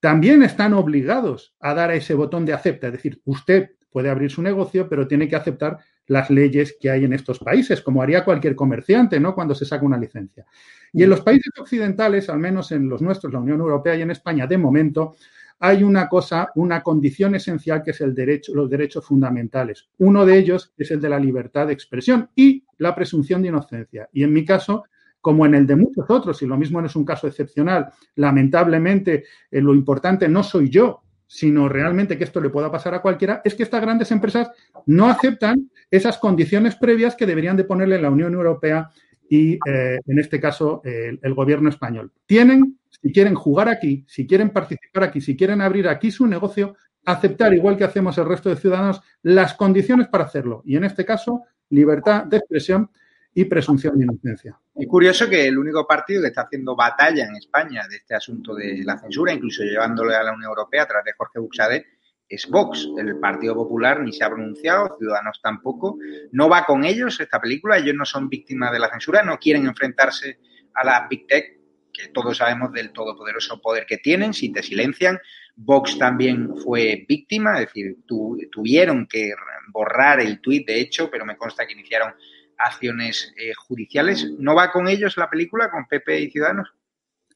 también 0.00 0.42
están 0.42 0.72
obligados 0.72 1.54
a 1.60 1.74
dar 1.74 1.90
a 1.90 1.96
ese 1.96 2.14
botón 2.14 2.46
de 2.46 2.54
acepta. 2.54 2.86
Es 2.86 2.94
decir, 2.94 3.20
usted 3.26 3.72
puede 3.90 4.08
abrir 4.08 4.30
su 4.30 4.40
negocio, 4.40 4.88
pero 4.88 5.06
tiene 5.06 5.28
que 5.28 5.36
aceptar 5.36 5.80
las 6.08 6.30
leyes 6.30 6.76
que 6.80 6.90
hay 6.90 7.04
en 7.04 7.12
estos 7.12 7.38
países, 7.38 7.82
como 7.82 8.02
haría 8.02 8.24
cualquier 8.24 8.54
comerciante, 8.54 9.18
¿no? 9.18 9.34
Cuando 9.34 9.54
se 9.54 9.64
saca 9.64 9.84
una 9.84 9.98
licencia. 9.98 10.46
Y 10.92 11.02
en 11.02 11.10
los 11.10 11.20
países 11.20 11.52
occidentales, 11.58 12.28
al 12.28 12.38
menos 12.38 12.72
en 12.72 12.88
los 12.88 13.02
nuestros, 13.02 13.32
la 13.32 13.40
Unión 13.40 13.60
Europea 13.60 13.96
y 13.96 14.02
en 14.02 14.10
España, 14.10 14.46
de 14.46 14.58
momento, 14.58 15.16
hay 15.58 15.82
una 15.82 16.08
cosa, 16.08 16.50
una 16.54 16.82
condición 16.82 17.34
esencial 17.34 17.82
que 17.82 17.92
es 17.92 18.00
el 18.00 18.14
derecho, 18.14 18.54
los 18.54 18.68
derechos 18.68 19.04
fundamentales. 19.04 19.88
Uno 19.98 20.26
de 20.26 20.38
ellos 20.38 20.72
es 20.76 20.90
el 20.90 21.00
de 21.00 21.08
la 21.08 21.18
libertad 21.18 21.66
de 21.66 21.72
expresión 21.72 22.30
y 22.34 22.64
la 22.78 22.94
presunción 22.94 23.42
de 23.42 23.48
inocencia. 23.48 24.08
Y 24.12 24.22
en 24.22 24.32
mi 24.32 24.44
caso, 24.44 24.84
como 25.20 25.46
en 25.46 25.54
el 25.54 25.66
de 25.66 25.76
muchos 25.76 26.08
otros, 26.08 26.40
y 26.42 26.46
lo 26.46 26.56
mismo 26.56 26.80
no 26.80 26.86
es 26.86 26.96
un 26.96 27.04
caso 27.04 27.26
excepcional, 27.26 27.90
lamentablemente 28.14 29.24
eh, 29.50 29.60
lo 29.60 29.74
importante 29.74 30.28
no 30.28 30.42
soy 30.42 30.68
yo, 30.68 31.02
sino 31.26 31.68
realmente 31.68 32.16
que 32.16 32.24
esto 32.24 32.40
le 32.40 32.50
pueda 32.50 32.70
pasar 32.70 32.94
a 32.94 33.02
cualquiera, 33.02 33.40
es 33.44 33.54
que 33.54 33.64
estas 33.64 33.80
grandes 33.80 34.10
empresas 34.12 34.50
no 34.86 35.08
aceptan 35.08 35.70
esas 35.90 36.18
condiciones 36.18 36.76
previas 36.76 37.14
que 37.14 37.26
deberían 37.26 37.56
de 37.56 37.64
ponerle 37.64 38.00
la 38.00 38.10
Unión 38.10 38.34
Europea 38.34 38.90
y, 39.28 39.54
eh, 39.54 39.98
en 40.06 40.18
este 40.18 40.40
caso, 40.40 40.82
el 40.84 41.34
gobierno 41.34 41.68
español. 41.68 42.12
Tienen, 42.26 42.78
si 42.88 43.12
quieren 43.12 43.34
jugar 43.34 43.68
aquí, 43.68 44.04
si 44.08 44.26
quieren 44.26 44.50
participar 44.50 45.04
aquí, 45.04 45.20
si 45.20 45.36
quieren 45.36 45.60
abrir 45.60 45.88
aquí 45.88 46.10
su 46.10 46.26
negocio, 46.26 46.76
aceptar, 47.04 47.54
igual 47.54 47.76
que 47.76 47.84
hacemos 47.84 48.18
el 48.18 48.26
resto 48.26 48.50
de 48.50 48.56
ciudadanos, 48.56 49.00
las 49.22 49.54
condiciones 49.54 50.08
para 50.08 50.24
hacerlo. 50.24 50.62
Y 50.64 50.76
en 50.76 50.84
este 50.84 51.04
caso, 51.04 51.42
libertad 51.70 52.24
de 52.24 52.38
expresión 52.38 52.90
y 53.32 53.44
presunción 53.44 53.98
de 53.98 54.04
inocencia. 54.04 54.58
Es 54.74 54.88
curioso 54.88 55.28
que 55.28 55.46
el 55.46 55.58
único 55.58 55.86
partido 55.86 56.22
que 56.22 56.28
está 56.28 56.42
haciendo 56.42 56.74
batalla 56.74 57.26
en 57.26 57.36
España 57.36 57.86
de 57.88 57.96
este 57.96 58.14
asunto 58.14 58.54
de 58.54 58.82
la 58.84 58.98
censura, 58.98 59.32
incluso 59.32 59.62
llevándole 59.62 60.14
a 60.14 60.22
la 60.22 60.32
Unión 60.32 60.48
Europea 60.48 60.82
a 60.82 60.86
través 60.86 61.04
de 61.04 61.12
Jorge 61.16 61.38
Buxade, 61.38 61.86
es 62.28 62.46
Vox. 62.48 62.88
El 62.98 63.18
Partido 63.18 63.54
Popular 63.54 64.00
ni 64.00 64.12
se 64.12 64.24
ha 64.24 64.28
pronunciado, 64.28 64.96
Ciudadanos 64.98 65.40
tampoco. 65.42 65.98
No 66.32 66.48
va 66.48 66.64
con 66.64 66.84
ellos 66.84 67.20
esta 67.20 67.40
película, 67.40 67.78
ellos 67.78 67.94
no 67.94 68.04
son 68.04 68.28
víctimas 68.28 68.72
de 68.72 68.78
la 68.78 68.90
censura, 68.90 69.22
no 69.22 69.38
quieren 69.38 69.66
enfrentarse 69.66 70.38
a 70.74 70.84
la 70.84 71.06
Big 71.08 71.26
Tech, 71.26 71.56
que 71.92 72.08
todos 72.08 72.36
sabemos 72.36 72.72
del 72.72 72.92
todopoderoso 72.92 73.60
poder 73.60 73.86
que 73.86 73.98
tienen, 73.98 74.34
si 74.34 74.52
te 74.52 74.62
silencian. 74.62 75.18
Vox 75.56 75.98
también 75.98 76.54
fue 76.58 77.06
víctima, 77.08 77.54
es 77.54 77.66
decir, 77.66 77.96
tuvieron 78.06 79.06
que 79.06 79.32
borrar 79.72 80.20
el 80.20 80.40
tuit, 80.40 80.66
de 80.66 80.80
hecho, 80.80 81.10
pero 81.10 81.24
me 81.24 81.36
consta 81.36 81.66
que 81.66 81.72
iniciaron 81.72 82.12
acciones 82.58 83.32
eh, 83.38 83.54
judiciales. 83.54 84.30
¿No 84.38 84.54
va 84.54 84.70
con 84.70 84.88
ellos 84.88 85.16
la 85.16 85.30
película, 85.30 85.70
con 85.70 85.86
Pepe 85.86 86.20
y 86.20 86.30
Ciudadanos? 86.30 86.74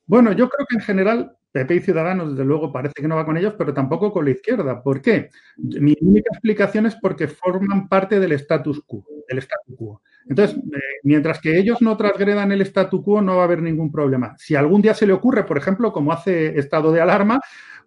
Bueno, 0.05 0.33
yo 0.33 0.49
creo 0.51 0.67
que 0.67 0.77
en 0.77 0.83
general 0.83 1.37
PP 1.53 1.75
y 1.75 1.81
Ciudadanos, 1.81 2.31
desde 2.31 2.45
luego, 2.45 2.73
parece 2.73 2.95
que 2.95 3.09
no 3.09 3.17
va 3.17 3.25
con 3.25 3.37
ellos, 3.37 3.55
pero 3.59 3.75
tampoco 3.75 4.13
con 4.13 4.25
la 4.25 4.31
izquierda. 4.31 4.83
¿Por 4.83 5.03
qué? 5.03 5.31
Mi 5.57 5.95
única 6.01 6.29
explicación 6.33 6.87
es 6.87 6.97
porque 6.97 7.29
forman 7.29 7.89
parte 7.89 8.21
del 8.21 8.33
status 8.33 8.83
quo. 8.87 9.05
Del 9.29 9.39
statu 9.39 9.77
quo. 9.77 10.03
Entonces, 10.29 10.57
eh, 10.59 10.79
mientras 11.03 11.41
que 11.41 11.59
ellos 11.59 11.83
no 11.83 11.97
transgredan 11.97 12.53
el 12.53 12.61
statu 12.63 13.03
quo, 13.03 13.21
no 13.21 13.37
va 13.37 13.43
a 13.43 13.45
haber 13.47 13.63
ningún 13.63 13.91
problema. 13.91 14.35
Si 14.39 14.55
algún 14.55 14.83
día 14.83 14.95
se 14.95 15.07
le 15.07 15.13
ocurre, 15.13 15.45
por 15.45 15.59
ejemplo, 15.59 15.93
como 15.93 16.13
hace 16.13 16.59
estado 16.59 16.93
de 16.93 17.01
alarma, 17.01 17.41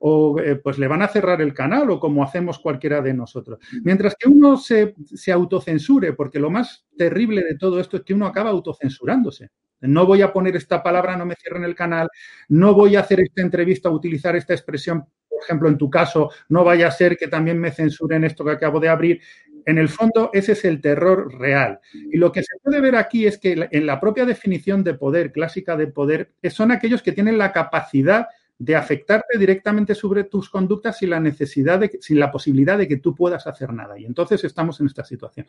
o 0.05 0.37
eh, 0.39 0.57
pues 0.57 0.77
le 0.77 0.89
van 0.89 1.01
a 1.01 1.07
cerrar 1.07 1.41
el 1.41 1.53
canal 1.53 1.89
o 1.89 1.99
como 1.99 2.23
hacemos 2.23 2.59
cualquiera 2.59 3.01
de 3.01 3.13
nosotros. 3.13 3.59
Mientras 3.83 4.15
que 4.19 4.27
uno 4.27 4.57
se, 4.57 4.95
se 5.05 5.31
autocensure, 5.31 6.11
porque 6.11 6.39
lo 6.39 6.49
más 6.49 6.85
terrible 6.97 7.41
de 7.41 7.57
todo 7.57 7.79
esto 7.79 7.95
es 7.95 8.03
que 8.03 8.13
uno 8.13 8.25
acaba 8.25 8.49
autocensurándose. 8.49 9.51
No 9.87 10.05
voy 10.05 10.21
a 10.21 10.31
poner 10.31 10.55
esta 10.55 10.81
palabra, 10.81 11.15
no 11.17 11.25
me 11.25 11.35
cierren 11.35 11.63
el 11.63 11.75
canal, 11.75 12.09
no 12.49 12.73
voy 12.73 12.95
a 12.95 13.01
hacer 13.01 13.19
esta 13.21 13.41
entrevista, 13.41 13.89
utilizar 13.89 14.35
esta 14.35 14.53
expresión, 14.53 15.05
por 15.29 15.41
ejemplo, 15.43 15.69
en 15.69 15.77
tu 15.77 15.89
caso, 15.89 16.31
no 16.49 16.63
vaya 16.63 16.87
a 16.87 16.91
ser 16.91 17.17
que 17.17 17.27
también 17.27 17.59
me 17.59 17.71
censuren 17.71 18.23
esto 18.23 18.45
que 18.45 18.51
acabo 18.51 18.79
de 18.79 18.89
abrir. 18.89 19.21
En 19.65 19.77
el 19.77 19.89
fondo, 19.89 20.29
ese 20.33 20.53
es 20.53 20.65
el 20.65 20.81
terror 20.81 21.33
real. 21.39 21.79
Y 21.93 22.17
lo 22.17 22.31
que 22.31 22.43
se 22.43 22.57
puede 22.61 22.81
ver 22.81 22.95
aquí 22.95 23.25
es 23.25 23.37
que 23.37 23.67
en 23.71 23.85
la 23.85 23.99
propia 23.99 24.25
definición 24.25 24.83
de 24.83 24.93
poder, 24.93 25.31
clásica 25.31 25.77
de 25.77 25.87
poder, 25.87 26.33
son 26.49 26.71
aquellos 26.71 27.01
que 27.01 27.13
tienen 27.13 27.37
la 27.37 27.53
capacidad 27.53 28.27
de 28.57 28.75
afectarte 28.75 29.37
directamente 29.37 29.95
sobre 29.95 30.23
tus 30.25 30.49
conductas 30.49 30.97
sin 30.97 31.09
la 31.09 31.19
necesidad 31.19 31.79
de, 31.79 31.97
sin 32.01 32.19
la 32.19 32.31
posibilidad 32.31 32.77
de 32.77 32.87
que 32.87 32.97
tú 32.97 33.15
puedas 33.15 33.47
hacer 33.47 33.73
nada. 33.73 33.97
Y 33.99 34.05
entonces 34.05 34.43
estamos 34.43 34.79
en 34.79 34.87
esta 34.87 35.03
situación. 35.03 35.47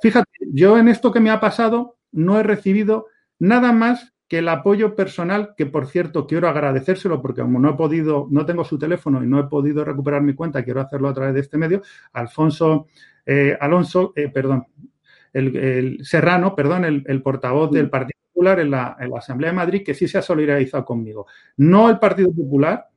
Fíjate, 0.00 0.30
yo 0.52 0.78
en 0.78 0.88
esto 0.88 1.12
que 1.12 1.20
me 1.20 1.30
ha 1.30 1.40
pasado 1.40 1.98
no 2.12 2.38
he 2.38 2.42
recibido 2.42 3.08
nada 3.38 3.72
más 3.72 4.12
que 4.28 4.38
el 4.38 4.48
apoyo 4.48 4.96
personal, 4.96 5.54
que 5.56 5.66
por 5.66 5.86
cierto 5.86 6.26
quiero 6.26 6.48
agradecérselo 6.48 7.20
porque 7.20 7.42
como 7.42 7.58
no 7.60 7.70
he 7.70 7.74
podido, 7.74 8.26
no 8.30 8.46
tengo 8.46 8.64
su 8.64 8.78
teléfono 8.78 9.22
y 9.22 9.26
no 9.26 9.38
he 9.38 9.44
podido 9.44 9.84
recuperar 9.84 10.22
mi 10.22 10.34
cuenta, 10.34 10.64
quiero 10.64 10.80
hacerlo 10.80 11.08
a 11.08 11.14
través 11.14 11.34
de 11.34 11.40
este 11.40 11.58
medio, 11.58 11.82
Alfonso 12.12 12.86
eh, 13.26 13.56
Alonso, 13.60 14.12
eh, 14.16 14.28
perdón, 14.28 14.66
el, 15.32 15.98
Serrano, 16.04 16.54
perdón, 16.54 16.84
el, 16.84 17.22
portavoz 17.22 17.70
del 17.70 17.90
Partido 17.90 18.18
Popular 18.32 18.60
en 18.60 18.70
la, 18.70 18.96
en 19.00 19.10
la, 19.10 19.18
Asamblea 19.18 19.50
de 19.50 19.56
Madrid, 19.56 19.82
que 19.84 19.94
sí 19.94 20.06
se 20.06 20.18
ha 20.18 20.22
solidarizado 20.22 20.84
conmigo. 20.84 21.26
No 21.56 21.90
el 21.90 21.98
Partido 21.98 22.32
Popular, 22.32 22.88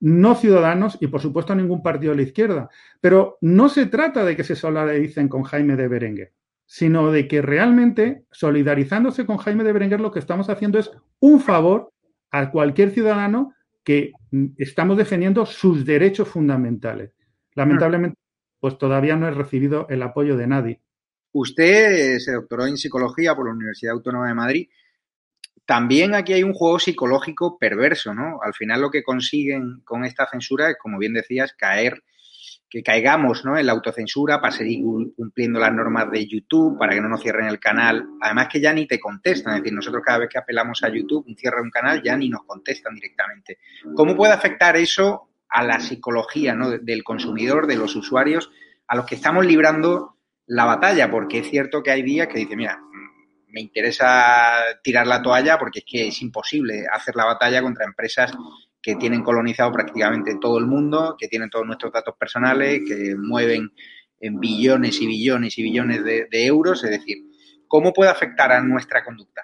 no 0.00 0.34
Ciudadanos 0.34 0.98
y, 1.00 1.08
por 1.08 1.20
supuesto, 1.20 1.54
ningún 1.54 1.82
partido 1.82 2.12
de 2.12 2.16
la 2.16 2.22
izquierda. 2.22 2.70
Pero 3.00 3.38
no 3.40 3.68
se 3.68 3.86
trata 3.86 4.24
de 4.24 4.36
que 4.36 4.44
se 4.44 4.56
solidaricen 4.56 5.28
con 5.28 5.42
Jaime 5.42 5.76
de 5.76 5.88
Berenguer, 5.88 6.32
sino 6.72 7.10
de 7.10 7.26
que 7.26 7.42
realmente, 7.42 8.22
solidarizándose 8.30 9.26
con 9.26 9.38
Jaime 9.38 9.64
de 9.64 9.72
Berenguer, 9.72 10.00
lo 10.00 10.12
que 10.12 10.20
estamos 10.20 10.48
haciendo 10.48 10.78
es 10.78 10.88
un 11.18 11.40
favor 11.40 11.92
a 12.30 12.52
cualquier 12.52 12.92
ciudadano 12.92 13.52
que 13.82 14.12
estamos 14.56 14.96
defendiendo 14.96 15.44
sus 15.46 15.84
derechos 15.84 16.28
fundamentales. 16.28 17.10
Lamentablemente, 17.56 18.16
pues 18.60 18.78
todavía 18.78 19.16
no 19.16 19.26
he 19.26 19.32
recibido 19.32 19.88
el 19.90 20.00
apoyo 20.00 20.36
de 20.36 20.46
nadie. 20.46 20.80
Usted 21.32 22.18
se 22.20 22.34
doctoró 22.34 22.68
en 22.68 22.76
psicología 22.76 23.34
por 23.34 23.46
la 23.46 23.54
Universidad 23.54 23.94
Autónoma 23.94 24.28
de 24.28 24.34
Madrid. 24.34 24.68
También 25.66 26.14
aquí 26.14 26.34
hay 26.34 26.44
un 26.44 26.54
juego 26.54 26.78
psicológico 26.78 27.58
perverso, 27.58 28.14
¿no? 28.14 28.38
Al 28.44 28.54
final 28.54 28.80
lo 28.80 28.92
que 28.92 29.02
consiguen 29.02 29.80
con 29.82 30.04
esta 30.04 30.28
censura 30.30 30.70
es, 30.70 30.76
como 30.78 30.98
bien 30.98 31.14
decías, 31.14 31.52
caer, 31.52 32.04
que 32.70 32.84
caigamos 32.84 33.44
¿no? 33.44 33.58
en 33.58 33.66
la 33.66 33.72
autocensura 33.72 34.40
para 34.40 34.52
seguir 34.52 34.84
cumpliendo 35.16 35.58
las 35.58 35.72
normas 35.72 36.08
de 36.10 36.24
YouTube, 36.24 36.78
para 36.78 36.94
que 36.94 37.00
no 37.00 37.08
nos 37.08 37.20
cierren 37.20 37.48
el 37.48 37.58
canal. 37.58 38.06
Además 38.20 38.46
que 38.48 38.60
ya 38.60 38.72
ni 38.72 38.86
te 38.86 39.00
contestan, 39.00 39.56
es 39.56 39.62
decir, 39.62 39.74
nosotros 39.74 40.02
cada 40.06 40.18
vez 40.18 40.28
que 40.28 40.38
apelamos 40.38 40.82
a 40.84 40.88
YouTube, 40.88 41.26
un 41.26 41.36
cierre 41.36 41.60
un 41.60 41.70
canal, 41.70 42.00
ya 42.00 42.16
ni 42.16 42.28
nos 42.28 42.44
contestan 42.44 42.94
directamente. 42.94 43.58
¿Cómo 43.96 44.16
puede 44.16 44.32
afectar 44.32 44.76
eso 44.76 45.30
a 45.48 45.64
la 45.64 45.80
psicología 45.80 46.54
¿no? 46.54 46.70
del 46.70 47.02
consumidor, 47.02 47.66
de 47.66 47.76
los 47.76 47.96
usuarios, 47.96 48.50
a 48.86 48.94
los 48.94 49.04
que 49.04 49.16
estamos 49.16 49.44
librando 49.44 50.16
la 50.46 50.64
batalla, 50.64 51.10
porque 51.10 51.40
es 51.40 51.50
cierto 51.50 51.82
que 51.82 51.90
hay 51.90 52.02
días 52.02 52.28
que 52.28 52.38
dice, 52.38 52.54
mira, 52.54 52.80
me 53.48 53.60
interesa 53.60 54.58
tirar 54.82 55.08
la 55.08 55.22
toalla 55.22 55.58
porque 55.58 55.80
es 55.80 55.84
que 55.84 56.08
es 56.08 56.22
imposible 56.22 56.84
hacer 56.92 57.16
la 57.16 57.24
batalla 57.24 57.62
contra 57.62 57.84
empresas 57.84 58.32
que 58.82 58.96
tienen 58.96 59.22
colonizado 59.22 59.72
prácticamente 59.72 60.36
todo 60.40 60.58
el 60.58 60.66
mundo, 60.66 61.16
que 61.18 61.28
tienen 61.28 61.50
todos 61.50 61.66
nuestros 61.66 61.92
datos 61.92 62.14
personales, 62.18 62.82
que 62.86 63.14
mueven 63.16 63.70
en 64.20 64.40
billones 64.40 65.00
y 65.00 65.06
billones 65.06 65.58
y 65.58 65.62
billones 65.62 66.04
de, 66.04 66.26
de 66.30 66.46
euros. 66.46 66.82
Es 66.84 66.90
decir, 66.90 67.18
¿cómo 67.68 67.92
puede 67.92 68.10
afectar 68.10 68.52
a 68.52 68.62
nuestra 68.62 69.04
conducta? 69.04 69.42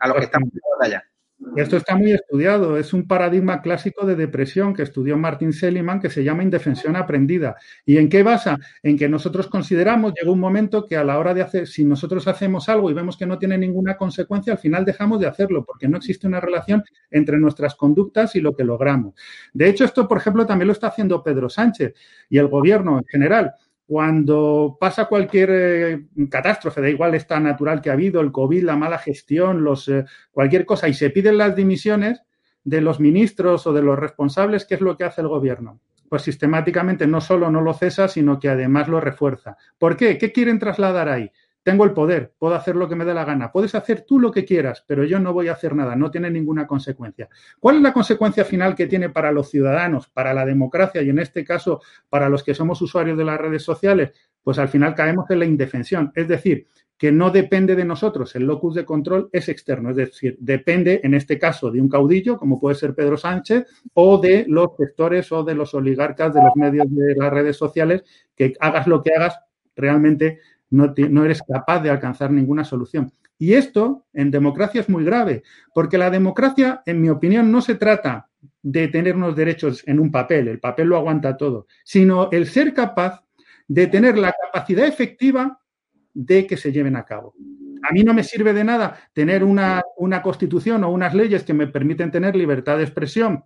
A 0.00 0.08
los 0.08 0.16
que 0.16 0.24
estamos 0.24 0.48
en 0.52 0.60
la 0.62 0.76
batalla. 0.78 1.11
Esto 1.56 1.76
está 1.76 1.96
muy 1.96 2.12
estudiado. 2.12 2.78
Es 2.78 2.92
un 2.92 3.06
paradigma 3.06 3.60
clásico 3.60 4.06
de 4.06 4.16
depresión 4.16 4.74
que 4.74 4.82
estudió 4.82 5.16
Martin 5.16 5.52
Seligman 5.52 6.00
que 6.00 6.08
se 6.08 6.24
llama 6.24 6.42
indefensión 6.42 6.96
aprendida. 6.96 7.56
¿Y 7.84 7.98
en 7.98 8.08
qué 8.08 8.22
basa? 8.22 8.58
En 8.82 8.96
que 8.96 9.08
nosotros 9.08 9.48
consideramos, 9.48 10.14
llega 10.14 10.32
un 10.32 10.40
momento 10.40 10.86
que 10.86 10.96
a 10.96 11.04
la 11.04 11.18
hora 11.18 11.34
de 11.34 11.42
hacer, 11.42 11.66
si 11.66 11.84
nosotros 11.84 12.26
hacemos 12.26 12.68
algo 12.68 12.90
y 12.90 12.94
vemos 12.94 13.16
que 13.16 13.26
no 13.26 13.38
tiene 13.38 13.58
ninguna 13.58 13.96
consecuencia, 13.96 14.54
al 14.54 14.58
final 14.58 14.84
dejamos 14.84 15.20
de 15.20 15.26
hacerlo 15.26 15.64
porque 15.64 15.88
no 15.88 15.98
existe 15.98 16.26
una 16.26 16.40
relación 16.40 16.84
entre 17.10 17.38
nuestras 17.38 17.74
conductas 17.74 18.34
y 18.34 18.40
lo 18.40 18.56
que 18.56 18.64
logramos. 18.64 19.14
De 19.52 19.68
hecho, 19.68 19.84
esto, 19.84 20.08
por 20.08 20.18
ejemplo, 20.18 20.46
también 20.46 20.68
lo 20.68 20.72
está 20.72 20.88
haciendo 20.88 21.22
Pedro 21.22 21.50
Sánchez 21.50 21.94
y 22.30 22.38
el 22.38 22.48
gobierno 22.48 22.98
en 22.98 23.04
general 23.04 23.54
cuando 23.92 24.78
pasa 24.80 25.04
cualquier 25.04 25.50
eh, 25.52 26.00
catástrofe, 26.30 26.80
da 26.80 26.88
igual 26.88 27.14
esta 27.14 27.38
natural 27.38 27.82
que 27.82 27.90
ha 27.90 27.92
habido, 27.92 28.22
el 28.22 28.32
COVID, 28.32 28.62
la 28.62 28.74
mala 28.74 28.96
gestión, 28.96 29.62
los, 29.64 29.86
eh, 29.90 30.06
cualquier 30.30 30.64
cosa, 30.64 30.88
y 30.88 30.94
se 30.94 31.10
piden 31.10 31.36
las 31.36 31.54
dimisiones 31.54 32.22
de 32.64 32.80
los 32.80 33.00
ministros 33.00 33.66
o 33.66 33.74
de 33.74 33.82
los 33.82 33.98
responsables, 33.98 34.64
¿qué 34.64 34.76
es 34.76 34.80
lo 34.80 34.96
que 34.96 35.04
hace 35.04 35.20
el 35.20 35.28
gobierno? 35.28 35.78
Pues 36.08 36.22
sistemáticamente 36.22 37.06
no 37.06 37.20
solo 37.20 37.50
no 37.50 37.60
lo 37.60 37.74
cesa, 37.74 38.08
sino 38.08 38.40
que 38.40 38.48
además 38.48 38.88
lo 38.88 38.98
refuerza. 38.98 39.58
¿Por 39.76 39.98
qué? 39.98 40.16
¿Qué 40.16 40.32
quieren 40.32 40.58
trasladar 40.58 41.10
ahí? 41.10 41.30
Tengo 41.62 41.84
el 41.84 41.92
poder, 41.92 42.32
puedo 42.38 42.54
hacer 42.54 42.76
lo 42.76 42.88
que 42.88 42.96
me 42.96 43.04
dé 43.04 43.14
la 43.14 43.24
gana. 43.24 43.52
Puedes 43.52 43.74
hacer 43.74 44.02
tú 44.02 44.18
lo 44.18 44.30
que 44.30 44.44
quieras, 44.44 44.84
pero 44.86 45.04
yo 45.04 45.18
no 45.18 45.32
voy 45.32 45.48
a 45.48 45.52
hacer 45.52 45.74
nada, 45.74 45.94
no 45.94 46.10
tiene 46.10 46.30
ninguna 46.30 46.66
consecuencia. 46.66 47.28
¿Cuál 47.60 47.76
es 47.76 47.82
la 47.82 47.92
consecuencia 47.92 48.44
final 48.44 48.74
que 48.74 48.86
tiene 48.86 49.10
para 49.10 49.32
los 49.32 49.50
ciudadanos, 49.50 50.08
para 50.08 50.34
la 50.34 50.44
democracia 50.44 51.02
y 51.02 51.10
en 51.10 51.18
este 51.18 51.44
caso 51.44 51.80
para 52.08 52.28
los 52.28 52.42
que 52.42 52.54
somos 52.54 52.82
usuarios 52.82 53.16
de 53.16 53.24
las 53.24 53.40
redes 53.40 53.62
sociales? 53.62 54.10
Pues 54.42 54.58
al 54.58 54.68
final 54.68 54.94
caemos 54.94 55.30
en 55.30 55.38
la 55.38 55.44
indefensión, 55.44 56.10
es 56.14 56.26
decir, 56.26 56.66
que 56.98 57.10
no 57.10 57.30
depende 57.30 57.74
de 57.74 57.84
nosotros, 57.84 58.36
el 58.36 58.44
locus 58.44 58.76
de 58.76 58.84
control 58.84 59.28
es 59.32 59.48
externo, 59.48 59.90
es 59.90 59.96
decir, 59.96 60.36
depende 60.38 61.00
en 61.02 61.14
este 61.14 61.36
caso 61.36 61.68
de 61.70 61.80
un 61.80 61.88
caudillo, 61.88 62.36
como 62.36 62.60
puede 62.60 62.76
ser 62.76 62.94
Pedro 62.94 63.16
Sánchez, 63.16 63.66
o 63.94 64.18
de 64.18 64.44
los 64.46 64.76
sectores 64.78 65.32
o 65.32 65.42
de 65.42 65.56
los 65.56 65.74
oligarcas 65.74 66.32
de 66.32 66.40
los 66.40 66.54
medios 66.54 66.86
de 66.88 67.16
las 67.16 67.32
redes 67.32 67.56
sociales, 67.56 68.04
que 68.36 68.52
hagas 68.60 68.86
lo 68.86 69.02
que 69.02 69.14
hagas, 69.16 69.36
realmente 69.74 70.38
no, 70.72 71.24
eres 71.24 71.42
capaz 71.42 71.80
de 71.80 71.90
alcanzar 71.90 72.30
ninguna 72.30 72.64
solución. 72.64 73.12
Y 73.38 73.54
esto 73.54 74.06
en 74.12 74.30
democracia 74.30 74.80
es 74.80 74.88
muy 74.88 75.04
grave, 75.04 75.42
porque 75.74 75.98
la 75.98 76.10
democracia, 76.10 76.82
en 76.86 77.00
mi 77.00 77.10
opinión, 77.10 77.52
no 77.52 77.60
se 77.60 77.74
trata 77.74 78.28
de 78.62 78.88
tener 78.88 79.16
unos 79.16 79.36
derechos 79.36 79.86
en 79.86 80.00
un 80.00 80.10
papel, 80.10 80.48
el 80.48 80.60
papel 80.60 80.88
lo 80.88 80.96
aguanta 80.96 81.36
todo, 81.36 81.66
sino 81.84 82.30
el 82.30 82.46
ser 82.46 82.72
capaz 82.72 83.22
de 83.68 83.86
tener 83.86 84.16
la 84.16 84.32
capacidad 84.32 84.86
efectiva 84.86 85.60
de 86.14 86.46
que 86.46 86.56
se 86.56 86.72
lleven 86.72 86.96
a 86.96 87.04
cabo. 87.04 87.34
A 87.88 87.92
mí 87.92 88.02
no 88.02 88.14
me 88.14 88.24
sirve 88.24 88.52
de 88.52 88.64
nada 88.64 88.96
tener 89.12 89.44
una, 89.44 89.82
una 89.96 90.22
constitución 90.22 90.84
o 90.84 90.90
unas 90.90 91.14
leyes 91.14 91.42
que 91.42 91.54
me 91.54 91.66
permiten 91.66 92.10
tener 92.10 92.34
libertad 92.34 92.78
de 92.78 92.84
expresión 92.84 93.44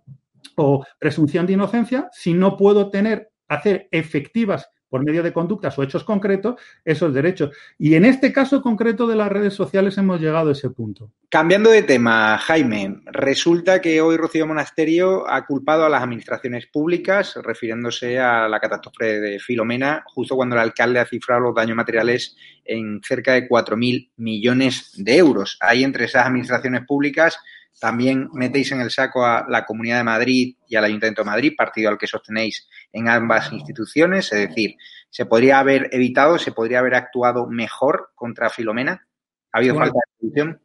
o 0.55 0.85
presunción 0.99 1.45
de 1.45 1.53
inocencia 1.53 2.07
si 2.11 2.33
no 2.33 2.55
puedo 2.55 2.89
tener, 2.89 3.31
hacer 3.47 3.87
efectivas 3.91 4.69
por 4.89 5.03
medio 5.03 5.23
de 5.23 5.33
conductas 5.33 5.77
o 5.77 5.83
hechos 5.83 6.03
concretos 6.03 6.55
esos 6.85 7.13
derechos. 7.13 7.55
Y 7.77 7.95
en 7.95 8.05
este 8.05 8.31
caso 8.31 8.61
concreto 8.61 9.07
de 9.07 9.15
las 9.15 9.31
redes 9.31 9.53
sociales 9.53 9.97
hemos 9.97 10.19
llegado 10.19 10.49
a 10.49 10.53
ese 10.53 10.69
punto. 10.69 11.11
Cambiando 11.29 11.69
de 11.69 11.83
tema, 11.83 12.37
Jaime, 12.37 13.01
resulta 13.05 13.81
que 13.81 14.01
hoy 14.01 14.17
Rocío 14.17 14.47
Monasterio 14.47 15.29
ha 15.29 15.45
culpado 15.45 15.85
a 15.85 15.89
las 15.89 16.03
administraciones 16.03 16.67
públicas, 16.67 17.37
refiriéndose 17.43 18.19
a 18.19 18.47
la 18.47 18.59
catástrofe 18.59 19.19
de 19.19 19.39
Filomena, 19.39 20.03
justo 20.07 20.35
cuando 20.35 20.55
el 20.55 20.61
alcalde 20.61 20.99
ha 20.99 21.05
cifrado 21.05 21.41
los 21.41 21.55
daños 21.55 21.75
materiales 21.75 22.35
en 22.63 23.01
cerca 23.03 23.33
de 23.33 23.47
4.000 23.47 24.11
millones 24.17 24.91
de 24.95 25.17
euros. 25.17 25.57
Hay 25.59 25.83
entre 25.83 26.05
esas 26.05 26.25
administraciones 26.25 26.85
públicas 26.85 27.39
también 27.79 28.29
metéis 28.33 28.71
en 28.71 28.81
el 28.81 28.89
saco 28.89 29.25
a 29.25 29.45
la 29.47 29.65
Comunidad 29.65 29.97
de 29.97 30.03
Madrid 30.03 30.55
y 30.67 30.75
al 30.75 30.85
Ayuntamiento 30.85 31.21
de 31.21 31.29
Madrid, 31.29 31.53
partido 31.57 31.89
al 31.89 31.97
que 31.97 32.07
sostenéis 32.07 32.67
en 32.91 33.07
ambas 33.07 33.51
instituciones. 33.51 34.31
Es 34.33 34.49
decir, 34.49 34.75
¿se 35.09 35.25
podría 35.25 35.59
haber 35.59 35.89
evitado, 35.91 36.37
se 36.39 36.51
podría 36.51 36.79
haber 36.79 36.95
actuado 36.95 37.47
mejor 37.47 38.11
contra 38.15 38.49
Filomena? 38.49 39.07
¿Ha 39.51 39.57
habido 39.59 39.75
falta 39.75 39.99
de 39.99 40.19
solución? 40.19 40.61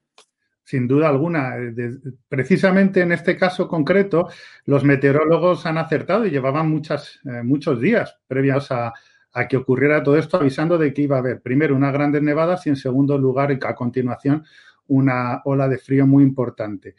Sin 0.64 0.88
duda 0.88 1.08
alguna. 1.08 1.54
Precisamente 2.28 3.00
en 3.00 3.12
este 3.12 3.36
caso 3.36 3.68
concreto, 3.68 4.28
los 4.64 4.84
meteorólogos 4.84 5.66
han 5.66 5.78
acertado 5.78 6.24
y 6.24 6.30
llevaban 6.30 6.70
muchas, 6.70 7.20
eh, 7.24 7.42
muchos 7.42 7.80
días 7.80 8.18
previos 8.26 8.70
a, 8.70 8.92
a 9.32 9.48
que 9.48 9.56
ocurriera 9.56 10.02
todo 10.02 10.16
esto, 10.16 10.36
avisando 10.36 10.78
de 10.78 10.92
que 10.92 11.02
iba 11.02 11.16
a 11.16 11.20
haber, 11.20 11.40
primero, 11.40 11.74
unas 11.74 11.92
grandes 11.92 12.22
nevadas 12.22 12.66
y, 12.66 12.70
en 12.70 12.76
segundo 12.76 13.16
lugar, 13.16 13.58
a 13.62 13.74
continuación, 13.74 14.44
una 14.88 15.42
ola 15.44 15.68
de 15.68 15.78
frío 15.78 16.06
muy 16.06 16.22
importante. 16.22 16.94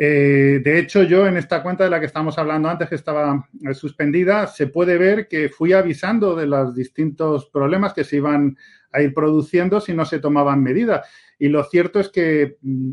Eh, 0.00 0.60
de 0.62 0.78
hecho, 0.78 1.02
yo 1.02 1.26
en 1.26 1.36
esta 1.36 1.60
cuenta 1.62 1.82
de 1.82 1.90
la 1.90 1.98
que 1.98 2.06
estamos 2.06 2.38
hablando 2.38 2.68
antes, 2.68 2.88
que 2.88 2.94
estaba 2.94 3.48
eh, 3.68 3.74
suspendida, 3.74 4.46
se 4.46 4.68
puede 4.68 4.96
ver 4.96 5.26
que 5.26 5.48
fui 5.48 5.72
avisando 5.72 6.36
de 6.36 6.46
los 6.46 6.74
distintos 6.74 7.50
problemas 7.50 7.94
que 7.94 8.04
se 8.04 8.16
iban 8.16 8.56
a 8.92 9.02
ir 9.02 9.12
produciendo 9.12 9.80
si 9.80 9.94
no 9.94 10.04
se 10.04 10.20
tomaban 10.20 10.62
medidas. 10.62 11.08
Y 11.38 11.48
lo 11.48 11.64
cierto 11.64 11.98
es 11.98 12.10
que 12.10 12.58
mm, 12.62 12.92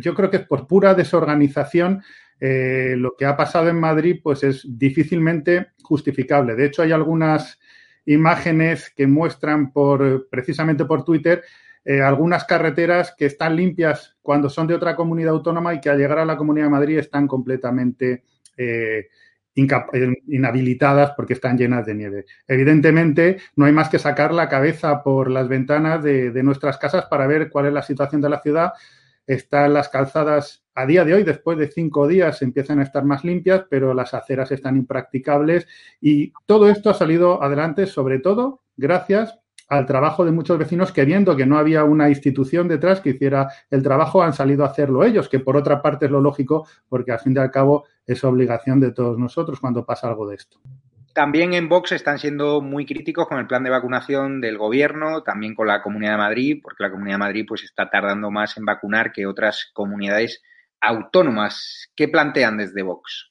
yo 0.00 0.14
creo 0.14 0.30
que 0.30 0.40
por 0.40 0.66
pura 0.66 0.94
desorganización 0.94 2.02
eh, 2.40 2.94
lo 2.98 3.16
que 3.16 3.24
ha 3.24 3.36
pasado 3.36 3.68
en 3.68 3.80
Madrid 3.80 4.20
pues 4.22 4.42
es 4.42 4.66
difícilmente 4.66 5.68
justificable. 5.82 6.54
De 6.54 6.66
hecho, 6.66 6.82
hay 6.82 6.92
algunas 6.92 7.58
imágenes 8.04 8.92
que 8.94 9.06
muestran 9.06 9.72
precisamente 10.30 10.84
por 10.84 11.04
Twitter 11.04 11.42
eh, 11.84 12.00
algunas 12.00 12.44
carreteras 12.44 13.14
que 13.16 13.26
están 13.26 13.56
limpias 13.56 14.16
cuando 14.22 14.48
son 14.48 14.66
de 14.66 14.74
otra 14.74 14.96
comunidad 14.96 15.32
autónoma 15.32 15.74
y 15.74 15.80
que 15.80 15.90
al 15.90 15.98
llegar 15.98 16.18
a 16.18 16.24
la 16.24 16.36
Comunidad 16.36 16.66
de 16.66 16.70
Madrid 16.70 16.98
están 16.98 17.26
completamente 17.26 18.24
eh, 18.56 19.08
inhabilitadas 19.54 21.12
porque 21.16 21.34
están 21.34 21.56
llenas 21.56 21.86
de 21.86 21.94
nieve. 21.94 22.26
Evidentemente, 22.48 23.38
no 23.56 23.66
hay 23.66 23.72
más 23.72 23.88
que 23.88 23.98
sacar 23.98 24.32
la 24.32 24.48
cabeza 24.48 25.02
por 25.02 25.30
las 25.30 25.46
ventanas 25.46 26.02
de 26.02 26.42
nuestras 26.42 26.76
casas 26.76 27.06
para 27.06 27.28
ver 27.28 27.50
cuál 27.50 27.66
es 27.66 27.72
la 27.72 27.82
situación 27.82 28.20
de 28.20 28.30
la 28.30 28.40
ciudad. 28.40 28.72
Están 29.26 29.72
las 29.72 29.88
calzadas 29.88 30.64
a 30.74 30.86
día 30.86 31.04
de 31.04 31.14
hoy, 31.14 31.22
después 31.22 31.56
de 31.56 31.68
cinco 31.68 32.08
días, 32.08 32.42
empiezan 32.42 32.80
a 32.80 32.82
estar 32.82 33.04
más 33.04 33.24
limpias, 33.24 33.64
pero 33.70 33.94
las 33.94 34.12
aceras 34.12 34.50
están 34.50 34.76
impracticables 34.76 35.68
y 36.00 36.32
todo 36.46 36.68
esto 36.68 36.90
ha 36.90 36.94
salido 36.94 37.42
adelante, 37.42 37.86
sobre 37.86 38.18
todo 38.18 38.62
gracias 38.76 39.38
al 39.68 39.86
trabajo 39.86 40.24
de 40.24 40.32
muchos 40.32 40.58
vecinos 40.58 40.92
que 40.92 41.04
viendo 41.04 41.36
que 41.36 41.46
no 41.46 41.58
había 41.58 41.84
una 41.84 42.08
institución 42.08 42.68
detrás 42.68 43.00
que 43.00 43.10
hiciera 43.10 43.48
el 43.70 43.82
trabajo, 43.82 44.22
han 44.22 44.32
salido 44.32 44.64
a 44.64 44.68
hacerlo 44.68 45.04
ellos, 45.04 45.28
que 45.28 45.40
por 45.40 45.56
otra 45.56 45.80
parte 45.82 46.06
es 46.06 46.10
lo 46.10 46.20
lógico, 46.20 46.66
porque 46.88 47.12
al 47.12 47.20
fin 47.20 47.34
y 47.36 47.38
al 47.38 47.50
cabo 47.50 47.84
es 48.06 48.22
obligación 48.24 48.80
de 48.80 48.92
todos 48.92 49.18
nosotros 49.18 49.60
cuando 49.60 49.84
pasa 49.84 50.08
algo 50.08 50.28
de 50.28 50.36
esto. 50.36 50.60
También 51.14 51.54
en 51.54 51.68
Vox 51.68 51.92
están 51.92 52.18
siendo 52.18 52.60
muy 52.60 52.84
críticos 52.86 53.28
con 53.28 53.38
el 53.38 53.46
plan 53.46 53.62
de 53.62 53.70
vacunación 53.70 54.40
del 54.40 54.58
gobierno, 54.58 55.22
también 55.22 55.54
con 55.54 55.68
la 55.68 55.80
Comunidad 55.80 56.12
de 56.12 56.18
Madrid, 56.18 56.60
porque 56.60 56.82
la 56.82 56.90
Comunidad 56.90 57.14
de 57.14 57.20
Madrid 57.20 57.44
pues 57.46 57.62
está 57.62 57.88
tardando 57.88 58.32
más 58.32 58.56
en 58.56 58.64
vacunar 58.64 59.12
que 59.12 59.24
otras 59.24 59.70
comunidades 59.72 60.42
autónomas. 60.80 61.88
¿Qué 61.94 62.08
plantean 62.08 62.56
desde 62.56 62.82
Vox? 62.82 63.30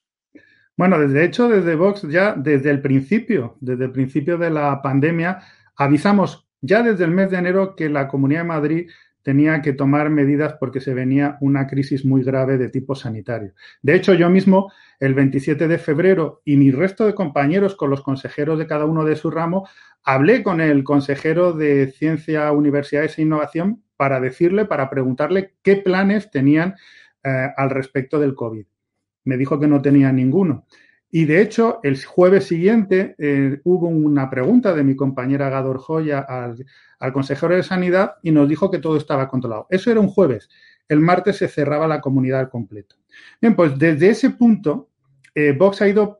Bueno, 0.77 0.97
desde 0.97 1.25
hecho, 1.25 1.49
desde 1.49 1.75
Vox 1.75 2.03
ya 2.03 2.33
desde 2.33 2.71
el 2.71 2.81
principio, 2.81 3.57
desde 3.59 3.85
el 3.85 3.91
principio 3.91 4.37
de 4.37 4.49
la 4.49 4.81
pandemia, 4.81 5.39
avisamos 5.75 6.47
ya 6.61 6.81
desde 6.81 7.03
el 7.03 7.11
mes 7.11 7.29
de 7.29 7.37
enero 7.37 7.75
que 7.75 7.89
la 7.89 8.07
Comunidad 8.07 8.41
de 8.41 8.47
Madrid 8.47 8.89
tenía 9.23 9.61
que 9.61 9.73
tomar 9.73 10.09
medidas 10.09 10.55
porque 10.59 10.81
se 10.81 10.93
venía 10.93 11.37
una 11.41 11.65
crisis 11.65 12.05
muy 12.05 12.23
grave 12.23 12.57
de 12.57 12.69
tipo 12.69 12.93
sanitario. 12.93 13.53
De 13.81 13.95
hecho, 13.95 14.13
yo 14.13 14.29
mismo, 14.29 14.71
el 14.99 15.13
27 15.13 15.67
de 15.67 15.77
febrero, 15.77 16.41
y 16.45 16.57
mi 16.57 16.71
resto 16.71 17.05
de 17.05 17.15
compañeros 17.15 17.75
con 17.75 17.89
los 17.89 18.01
consejeros 18.01 18.59
de 18.59 18.67
cada 18.67 18.85
uno 18.85 19.05
de 19.05 19.15
su 19.15 19.31
ramo, 19.31 19.67
hablé 20.03 20.43
con 20.43 20.61
el 20.61 20.83
consejero 20.83 21.53
de 21.53 21.91
Ciencia, 21.91 22.51
Universidades 22.51 23.17
e 23.17 23.21
Innovación 23.23 23.83
para 23.95 24.19
decirle, 24.19 24.65
para 24.65 24.89
preguntarle 24.89 25.53
qué 25.63 25.77
planes 25.77 26.29
tenían 26.29 26.75
eh, 27.23 27.49
al 27.55 27.69
respecto 27.69 28.19
del 28.19 28.35
COVID. 28.35 28.65
Me 29.23 29.37
dijo 29.37 29.59
que 29.59 29.67
no 29.67 29.81
tenía 29.81 30.11
ninguno. 30.11 30.65
Y 31.15 31.25
de 31.25 31.43
hecho, 31.43 31.79
el 31.83 32.03
jueves 32.03 32.45
siguiente 32.45 33.13
eh, 33.19 33.61
hubo 33.65 33.87
una 33.87 34.31
pregunta 34.31 34.73
de 34.73 34.83
mi 34.83 34.95
compañera 34.95 35.47
Gador 35.47 35.77
Joya 35.77 36.21
al, 36.21 37.13
consejero 37.13 37.55
de 37.55 37.61
Sanidad 37.61 38.15
y 38.23 38.31
nos 38.31 38.49
dijo 38.49 38.71
que 38.71 38.79
todo 38.79 38.97
estaba 38.97 39.27
controlado. 39.27 39.67
Eso 39.69 39.91
era 39.91 39.99
un 39.99 40.07
jueves. 40.07 40.49
El 40.89 41.01
martes 41.01 41.37
se 41.37 41.47
cerraba 41.47 41.87
la 41.87 42.01
comunidad 42.01 42.39
al 42.39 42.49
completo. 42.49 42.95
Bien, 43.39 43.55
pues 43.55 43.77
desde 43.77 44.09
ese 44.09 44.31
punto, 44.31 44.89
eh, 45.35 45.51
Vox 45.55 45.83
ha 45.83 45.87
ido 45.87 46.17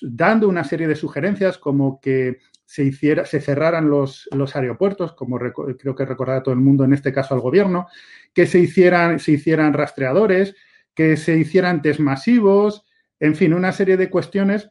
dando 0.00 0.48
una 0.48 0.62
serie 0.62 0.86
de 0.86 0.94
sugerencias 0.94 1.58
como 1.58 2.00
que 2.00 2.38
se, 2.64 2.84
hiciera, 2.84 3.26
se 3.26 3.40
cerraran 3.40 3.90
los, 3.90 4.28
los 4.30 4.54
aeropuertos, 4.54 5.12
como 5.14 5.40
creo 5.40 5.96
que 5.96 6.04
recordará 6.04 6.40
todo 6.44 6.54
el 6.54 6.60
mundo, 6.60 6.84
en 6.84 6.92
este 6.92 7.12
caso 7.12 7.34
al 7.34 7.40
gobierno, 7.40 7.88
que 8.32 8.46
se 8.46 8.60
hicieran, 8.60 9.18
se 9.18 9.32
hicieran 9.32 9.72
rastreadores, 9.72 10.54
que 10.94 11.16
se 11.16 11.36
hicieran 11.36 11.82
test 11.82 11.98
masivos, 11.98 12.84
en 13.20 13.36
fin, 13.36 13.54
una 13.54 13.72
serie 13.72 13.96
de 13.96 14.10
cuestiones 14.10 14.70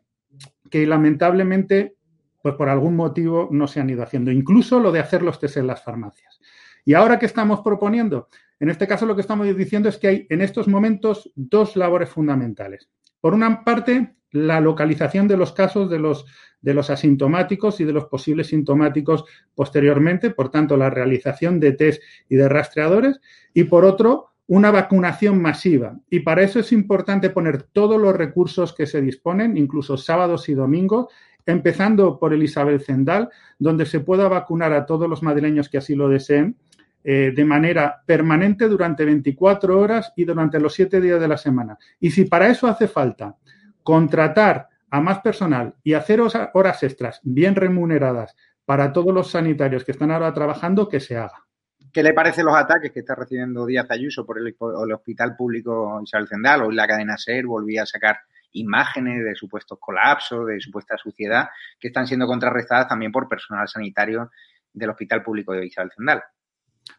que 0.69 0.85
lamentablemente, 0.85 1.95
pues 2.41 2.55
por 2.55 2.69
algún 2.69 2.95
motivo 2.95 3.47
no 3.51 3.67
se 3.67 3.79
han 3.79 3.89
ido 3.89 4.03
haciendo. 4.03 4.31
Incluso 4.31 4.79
lo 4.79 4.91
de 4.91 4.99
hacer 4.99 5.21
los 5.21 5.39
test 5.39 5.57
en 5.57 5.67
las 5.67 5.83
farmacias. 5.83 6.39
¿Y 6.83 6.95
ahora 6.95 7.19
qué 7.19 7.27
estamos 7.27 7.61
proponiendo? 7.61 8.27
En 8.59 8.69
este 8.69 8.87
caso 8.87 9.05
lo 9.05 9.15
que 9.15 9.21
estamos 9.21 9.55
diciendo 9.55 9.87
es 9.87 9.97
que 9.97 10.07
hay 10.07 10.27
en 10.29 10.41
estos 10.41 10.67
momentos 10.67 11.31
dos 11.35 11.75
labores 11.75 12.09
fundamentales. 12.09 12.89
Por 13.21 13.33
una 13.33 13.63
parte, 13.63 14.15
la 14.31 14.59
localización 14.59 15.27
de 15.27 15.37
los 15.37 15.53
casos 15.53 15.89
de 15.89 15.99
los, 15.99 16.25
de 16.61 16.73
los 16.73 16.89
asintomáticos 16.89 17.79
y 17.79 17.85
de 17.85 17.93
los 17.93 18.05
posibles 18.05 18.47
sintomáticos 18.47 19.25
posteriormente, 19.55 20.31
por 20.31 20.49
tanto, 20.49 20.77
la 20.77 20.89
realización 20.89 21.59
de 21.59 21.73
test 21.73 22.01
y 22.27 22.35
de 22.35 22.49
rastreadores, 22.49 23.19
y 23.53 23.65
por 23.65 23.85
otro, 23.85 24.28
una 24.49 24.71
vacunación 24.71 25.39
masiva. 25.39 25.99
Y 26.09 26.21
para 26.21 26.41
eso 26.41 26.59
es 26.59 26.71
importante 26.71 27.29
poner 27.29 27.61
todos 27.61 28.01
los 28.01 28.15
recursos 28.15 28.73
que 28.73 28.87
se 28.87 28.99
disponen, 28.99 29.55
incluso 29.57 29.95
sábados 29.95 30.49
y 30.49 30.55
domingos, 30.55 31.05
empezando 31.45 32.17
por 32.17 32.33
el 32.33 32.41
Isabel 32.41 32.81
Zendal, 32.81 33.29
donde 33.59 33.85
se 33.85 33.99
pueda 33.99 34.27
vacunar 34.27 34.73
a 34.73 34.87
todos 34.87 35.07
los 35.07 35.21
madrileños 35.21 35.69
que 35.69 35.77
así 35.77 35.93
lo 35.93 36.09
deseen, 36.09 36.57
eh, 37.03 37.31
de 37.35 37.45
manera 37.45 38.01
permanente 38.03 38.67
durante 38.67 39.05
24 39.05 39.79
horas 39.79 40.13
y 40.15 40.25
durante 40.25 40.59
los 40.59 40.73
7 40.73 40.99
días 40.99 41.21
de 41.21 41.27
la 41.27 41.37
semana. 41.37 41.77
Y 41.99 42.09
si 42.09 42.25
para 42.25 42.49
eso 42.49 42.65
hace 42.65 42.87
falta 42.87 43.37
contratar 43.83 44.67
a 44.89 44.99
más 44.99 45.19
personal 45.19 45.75
y 45.83 45.93
hacer 45.93 46.21
horas 46.21 46.81
extras 46.81 47.21
bien 47.21 47.53
remuneradas 47.53 48.35
para 48.65 48.91
todos 48.93 49.13
los 49.13 49.29
sanitarios 49.29 49.85
que 49.85 49.91
están 49.91 50.09
ahora 50.09 50.33
trabajando, 50.33 50.89
que 50.89 50.99
se 50.99 51.17
haga. 51.17 51.45
¿Qué 51.91 52.03
le 52.03 52.13
parecen 52.13 52.45
los 52.45 52.55
ataques 52.55 52.91
que 52.91 52.99
está 52.99 53.15
recibiendo 53.15 53.65
Díaz 53.65 53.89
Ayuso 53.89 54.25
por 54.25 54.37
el, 54.37 54.55
Hospital 54.93 55.35
Público 55.35 55.99
Isabel 56.03 56.27
Zendal? 56.27 56.61
Hoy 56.61 56.75
la 56.75 56.87
cadena 56.87 57.17
SER 57.17 57.47
volvía 57.47 57.83
a 57.83 57.85
sacar 57.87 58.19
imágenes 58.51 59.23
de 59.23 59.33
supuestos 59.33 59.79
colapsos, 59.79 60.45
de 60.45 60.59
supuesta 60.59 60.97
suciedad, 60.97 61.49
que 61.79 61.87
están 61.87 62.05
siendo 62.05 62.27
contrarrestadas 62.27 62.87
también 62.87 63.11
por 63.11 63.27
personal 63.27 63.67
sanitario 63.67 64.29
del 64.71 64.91
Hospital 64.91 65.23
Público 65.23 65.53
de 65.53 65.65
Isabel 65.65 65.91
Zendal. 65.95 66.23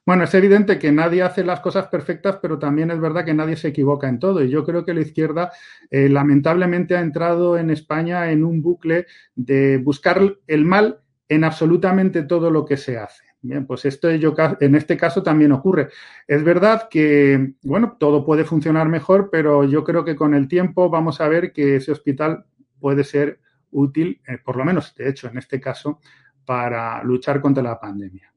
Bueno, 0.04 0.24
es 0.24 0.34
evidente 0.34 0.78
que 0.78 0.90
nadie 0.90 1.22
hace 1.22 1.44
las 1.44 1.60
cosas 1.60 1.86
perfectas, 1.86 2.38
pero 2.42 2.58
también 2.58 2.90
es 2.90 3.00
verdad 3.00 3.24
que 3.24 3.34
nadie 3.34 3.56
se 3.56 3.68
equivoca 3.68 4.08
en 4.08 4.18
todo. 4.18 4.42
Y 4.42 4.50
yo 4.50 4.64
creo 4.64 4.84
que 4.84 4.94
la 4.94 5.00
izquierda 5.02 5.52
eh, 5.90 6.08
lamentablemente 6.08 6.96
ha 6.96 7.00
entrado 7.00 7.56
en 7.56 7.70
España 7.70 8.30
en 8.30 8.44
un 8.44 8.60
bucle 8.60 9.06
de 9.36 9.78
buscar 9.78 10.20
el 10.46 10.64
mal 10.64 11.00
en 11.28 11.44
absolutamente 11.44 12.22
todo 12.22 12.50
lo 12.50 12.64
que 12.64 12.76
se 12.76 12.98
hace. 12.98 13.29
Bien, 13.42 13.66
pues 13.66 13.86
esto 13.86 14.10
en 14.10 14.74
este 14.74 14.96
caso 14.98 15.22
también 15.22 15.52
ocurre. 15.52 15.88
Es 16.26 16.44
verdad 16.44 16.88
que, 16.90 17.54
bueno, 17.62 17.96
todo 17.98 18.24
puede 18.24 18.44
funcionar 18.44 18.88
mejor, 18.88 19.30
pero 19.32 19.64
yo 19.64 19.82
creo 19.82 20.04
que 20.04 20.14
con 20.14 20.34
el 20.34 20.46
tiempo 20.46 20.90
vamos 20.90 21.20
a 21.20 21.28
ver 21.28 21.52
que 21.52 21.76
ese 21.76 21.92
hospital 21.92 22.44
puede 22.78 23.02
ser 23.02 23.40
útil, 23.70 24.20
eh, 24.26 24.38
por 24.44 24.56
lo 24.56 24.64
menos, 24.64 24.94
de 24.94 25.08
hecho, 25.08 25.28
en 25.28 25.38
este 25.38 25.58
caso, 25.58 26.00
para 26.44 27.02
luchar 27.02 27.40
contra 27.40 27.62
la 27.62 27.80
pandemia. 27.80 28.30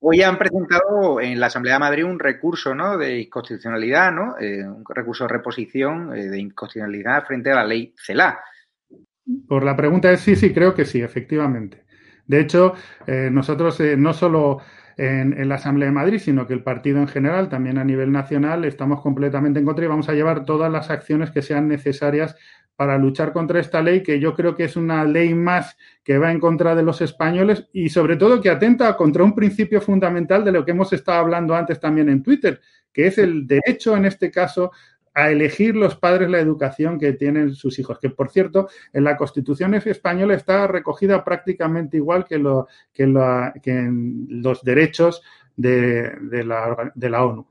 Hoy 0.00 0.22
han 0.22 0.38
presentado 0.38 1.20
en 1.20 1.38
la 1.38 1.46
Asamblea 1.46 1.74
de 1.74 1.80
Madrid 1.80 2.04
un 2.04 2.18
recurso 2.18 2.74
¿no? 2.74 2.96
de 2.96 3.20
inconstitucionalidad, 3.20 4.12
¿no? 4.12 4.38
Eh, 4.38 4.66
un 4.66 4.84
recurso 4.88 5.24
de 5.24 5.28
reposición 5.28 6.16
eh, 6.16 6.28
de 6.28 6.38
inconstitucionalidad 6.38 7.24
frente 7.26 7.50
a 7.50 7.56
la 7.56 7.64
ley 7.64 7.94
CELA. 7.96 8.40
Por 9.46 9.64
la 9.64 9.76
pregunta 9.76 10.10
es 10.10 10.20
sí, 10.20 10.36
sí, 10.36 10.52
creo 10.52 10.74
que 10.74 10.84
sí, 10.84 11.00
efectivamente. 11.00 11.84
De 12.30 12.38
hecho, 12.38 12.74
eh, 13.08 13.28
nosotros 13.32 13.80
no 13.98 14.12
solo 14.12 14.58
en, 14.96 15.48
la 15.48 15.56
Asamblea 15.56 15.88
de 15.88 15.94
Madrid, 15.94 16.20
sino 16.20 16.46
que 16.46 16.54
el 16.54 16.62
partido 16.62 16.98
en 16.98 17.08
general, 17.08 17.48
también 17.48 17.76
a 17.76 17.84
nivel 17.84 18.12
nacional, 18.12 18.64
estamos 18.64 19.00
completamente 19.00 19.58
en 19.58 19.64
contra 19.64 19.84
y 19.84 19.88
vamos 19.88 20.08
a 20.08 20.12
llevar 20.12 20.44
todas 20.44 20.70
las 20.70 20.90
acciones 20.90 21.32
que 21.32 21.42
sean 21.42 21.66
necesarias 21.66 22.36
para 22.76 22.98
luchar 22.98 23.32
contra 23.32 23.58
esta 23.58 23.82
ley, 23.82 24.04
que 24.04 24.20
yo 24.20 24.34
creo 24.36 24.54
que 24.54 24.62
es 24.62 24.76
una 24.76 25.04
ley 25.04 25.34
más 25.34 25.76
que 26.04 26.18
va 26.18 26.30
en 26.30 26.38
contra 26.38 26.76
de 26.76 26.84
los 26.84 27.00
españoles 27.00 27.68
y 27.72 27.88
sobre 27.88 28.14
todo 28.14 28.40
que 28.40 28.48
atenta 28.48 28.96
contra 28.96 29.24
un 29.24 29.34
principio 29.34 29.80
fundamental 29.80 30.44
de 30.44 30.52
lo 30.52 30.64
que 30.64 30.70
hemos 30.70 30.92
estado 30.92 31.18
hablando 31.18 31.56
antes 31.56 31.80
también 31.80 32.08
en 32.08 32.22
Twitter, 32.22 32.60
que 32.92 33.08
es 33.08 33.18
el 33.18 33.44
derecho, 33.44 33.96
en 33.96 34.04
este 34.04 34.30
caso, 34.30 34.70
a 35.24 35.30
elegir 35.30 35.76
los 35.76 35.96
padres 35.96 36.30
la 36.30 36.40
educación 36.40 36.98
que 36.98 37.12
tienen 37.12 37.54
sus 37.54 37.78
hijos, 37.78 37.98
que 37.98 38.10
por 38.10 38.30
cierto, 38.30 38.68
en 38.92 39.04
la 39.04 39.16
Constitución 39.16 39.74
española 39.74 40.34
está 40.34 40.66
recogida 40.66 41.24
prácticamente 41.24 41.96
igual 41.96 42.24
que, 42.24 42.38
lo, 42.38 42.68
que, 42.92 43.04
en 43.64 44.26
los 44.28 44.62
derechos 44.62 45.22
de, 45.56 46.12
la, 46.44 46.92
de 46.94 47.10
la 47.10 47.24
ONU. 47.24 47.46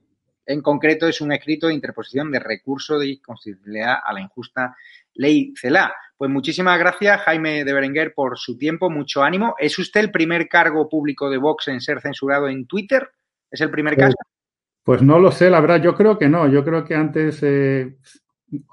En 0.45 0.61
concreto, 0.61 1.07
es 1.07 1.21
un 1.21 1.31
escrito 1.31 1.67
de 1.67 1.75
interposición 1.75 2.31
de 2.31 2.39
recurso 2.39 2.97
de 2.97 3.09
inconstitucionalidad 3.09 3.97
a 4.03 4.13
la 4.13 4.21
injusta 4.21 4.75
ley 5.13 5.53
CELA. 5.55 5.93
Pues 6.17 6.31
muchísimas 6.31 6.79
gracias, 6.79 7.21
Jaime 7.21 7.63
de 7.63 7.71
Berenguer, 7.71 8.13
por 8.15 8.39
su 8.39 8.57
tiempo, 8.57 8.89
mucho 8.89 9.21
ánimo. 9.21 9.53
¿Es 9.59 9.77
usted 9.77 10.01
el 10.01 10.11
primer 10.11 10.49
cargo 10.49 10.89
público 10.89 11.29
de 11.29 11.37
Vox 11.37 11.67
en 11.67 11.81
ser 11.81 12.01
censurado 12.01 12.49
en 12.49 12.65
Twitter? 12.65 13.11
¿Es 13.51 13.61
el 13.61 13.69
primer 13.69 13.95
caso? 13.95 14.15
Pues 14.83 15.01
no 15.01 15.19
lo 15.19 15.31
sé, 15.31 15.49
la 15.49 15.61
verdad, 15.61 15.81
yo 15.81 15.95
creo 15.95 16.17
que 16.17 16.29
no. 16.29 16.47
Yo 16.47 16.63
creo 16.63 16.83
que 16.83 16.95
antes 16.95 17.39
eh, 17.43 17.97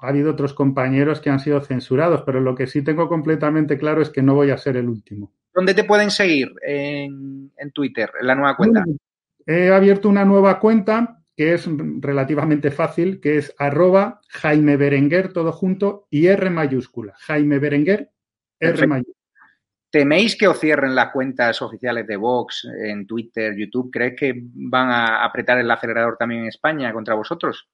ha 0.01 0.07
habido 0.07 0.31
otros 0.31 0.53
compañeros 0.53 1.19
que 1.19 1.29
han 1.29 1.39
sido 1.39 1.61
censurados, 1.61 2.23
pero 2.25 2.39
lo 2.39 2.55
que 2.55 2.67
sí 2.67 2.83
tengo 2.83 3.07
completamente 3.07 3.77
claro 3.77 4.01
es 4.01 4.09
que 4.09 4.21
no 4.21 4.35
voy 4.35 4.49
a 4.49 4.57
ser 4.57 4.77
el 4.77 4.89
último. 4.89 5.33
¿Dónde 5.53 5.73
te 5.73 5.83
pueden 5.83 6.11
seguir 6.11 6.53
en, 6.61 7.51
en 7.57 7.71
Twitter, 7.71 8.09
en 8.19 8.27
la 8.27 8.35
nueva 8.35 8.55
cuenta? 8.55 8.83
He 9.45 9.71
abierto 9.71 10.09
una 10.09 10.25
nueva 10.25 10.59
cuenta 10.59 11.23
que 11.35 11.53
es 11.53 11.69
relativamente 11.99 12.71
fácil, 12.71 13.19
que 13.21 13.37
es 13.37 13.53
arroba 13.59 14.21
Jaime 14.29 14.75
Berenguer, 14.75 15.31
todo 15.31 15.51
junto, 15.51 16.07
y 16.09 16.27
R 16.27 16.49
mayúscula. 16.49 17.13
Jaime 17.19 17.59
Berenguer, 17.59 18.11
R 18.59 18.87
mayúscula. 18.87 19.15
¿Teméis 19.97 20.35
que 20.35 20.47
os 20.47 20.59
cierren 20.59 20.93
las 20.93 21.11
cuentas 21.11 21.59
oficiales 21.59 22.05
de 22.05 22.17
Vox 22.17 22.65
en 22.65 23.07
Twitter, 23.07 23.55
YouTube? 23.57 23.89
¿Crees 23.91 24.13
que 24.15 24.31
van 24.53 24.91
a 24.91 25.25
apretar 25.25 25.57
el 25.57 25.71
acelerador 25.71 26.17
también 26.17 26.41
en 26.41 26.49
España 26.49 26.93
contra 26.93 27.15
vosotros? 27.15 27.67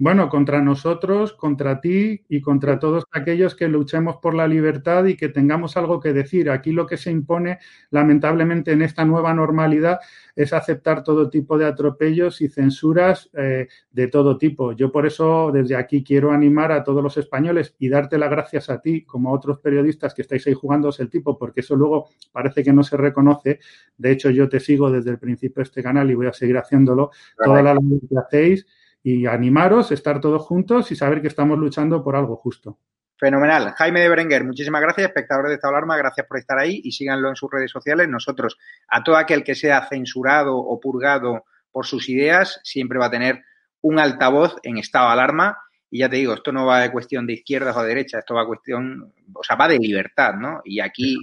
Bueno, 0.00 0.30
contra 0.30 0.62
nosotros, 0.62 1.34
contra 1.34 1.82
ti 1.82 2.24
y 2.26 2.40
contra 2.40 2.78
todos 2.78 3.04
aquellos 3.12 3.54
que 3.54 3.68
luchemos 3.68 4.16
por 4.16 4.32
la 4.32 4.48
libertad 4.48 5.04
y 5.04 5.14
que 5.14 5.28
tengamos 5.28 5.76
algo 5.76 6.00
que 6.00 6.14
decir. 6.14 6.48
Aquí 6.48 6.72
lo 6.72 6.86
que 6.86 6.96
se 6.96 7.10
impone, 7.10 7.58
lamentablemente, 7.90 8.72
en 8.72 8.80
esta 8.80 9.04
nueva 9.04 9.34
normalidad 9.34 10.00
es 10.34 10.54
aceptar 10.54 11.04
todo 11.04 11.28
tipo 11.28 11.58
de 11.58 11.66
atropellos 11.66 12.40
y 12.40 12.48
censuras 12.48 13.28
eh, 13.34 13.68
de 13.90 14.08
todo 14.08 14.38
tipo. 14.38 14.72
Yo 14.72 14.90
por 14.90 15.04
eso 15.04 15.50
desde 15.52 15.76
aquí 15.76 16.02
quiero 16.02 16.30
animar 16.32 16.72
a 16.72 16.82
todos 16.82 17.02
los 17.02 17.18
españoles 17.18 17.74
y 17.78 17.90
darte 17.90 18.16
las 18.16 18.30
gracias 18.30 18.70
a 18.70 18.80
ti, 18.80 19.04
como 19.04 19.28
a 19.28 19.32
otros 19.32 19.58
periodistas 19.58 20.14
que 20.14 20.22
estáis 20.22 20.46
ahí 20.46 20.54
jugándoos 20.54 20.98
el 21.00 21.10
tipo, 21.10 21.36
porque 21.36 21.60
eso 21.60 21.76
luego 21.76 22.08
parece 22.32 22.64
que 22.64 22.72
no 22.72 22.82
se 22.82 22.96
reconoce. 22.96 23.60
De 23.98 24.12
hecho, 24.12 24.30
yo 24.30 24.48
te 24.48 24.60
sigo 24.60 24.90
desde 24.90 25.10
el 25.10 25.18
principio 25.18 25.56
de 25.56 25.64
este 25.64 25.82
canal 25.82 26.10
y 26.10 26.14
voy 26.14 26.28
a 26.28 26.32
seguir 26.32 26.56
haciéndolo. 26.56 27.10
Toda 27.36 27.62
la 27.62 27.74
labor 27.74 28.00
que 28.08 28.16
hacéis 28.16 28.66
y 29.02 29.26
animaros, 29.26 29.92
estar 29.92 30.20
todos 30.20 30.42
juntos 30.42 30.90
y 30.92 30.96
saber 30.96 31.20
que 31.22 31.28
estamos 31.28 31.58
luchando 31.58 32.02
por 32.02 32.16
algo 32.16 32.36
justo. 32.36 32.78
Fenomenal. 33.20 33.74
Jaime 33.76 34.00
de 34.00 34.08
Berenguer, 34.08 34.44
muchísimas 34.44 34.80
gracias, 34.80 35.08
espectadores 35.08 35.50
de 35.50 35.54
Estado 35.56 35.74
Alarma, 35.74 35.96
gracias 35.98 36.26
por 36.26 36.38
estar 36.38 36.58
ahí 36.58 36.80
y 36.82 36.92
síganlo 36.92 37.28
en 37.28 37.36
sus 37.36 37.50
redes 37.50 37.70
sociales. 37.70 38.08
Nosotros, 38.08 38.58
a 38.88 39.04
todo 39.04 39.16
aquel 39.16 39.44
que 39.44 39.54
sea 39.54 39.86
censurado 39.86 40.56
o 40.56 40.80
purgado 40.80 41.44
por 41.70 41.84
sus 41.84 42.08
ideas, 42.08 42.60
siempre 42.64 42.98
va 42.98 43.06
a 43.06 43.10
tener 43.10 43.44
un 43.82 43.98
altavoz 43.98 44.56
en 44.62 44.78
estado 44.78 45.08
de 45.08 45.12
alarma. 45.12 45.58
Y 45.90 45.98
ya 45.98 46.08
te 46.08 46.16
digo, 46.16 46.34
esto 46.34 46.52
no 46.52 46.66
va 46.66 46.80
de 46.80 46.92
cuestión 46.92 47.26
de 47.26 47.32
izquierdas 47.32 47.76
o 47.76 47.82
de 47.82 47.88
derechas, 47.88 48.20
esto 48.20 48.34
va 48.34 48.42
de 48.42 48.46
cuestión, 48.46 49.12
o 49.34 49.42
sea, 49.42 49.56
va 49.56 49.66
de 49.66 49.78
libertad, 49.78 50.34
¿no? 50.34 50.60
Y 50.64 50.80
aquí 50.80 51.16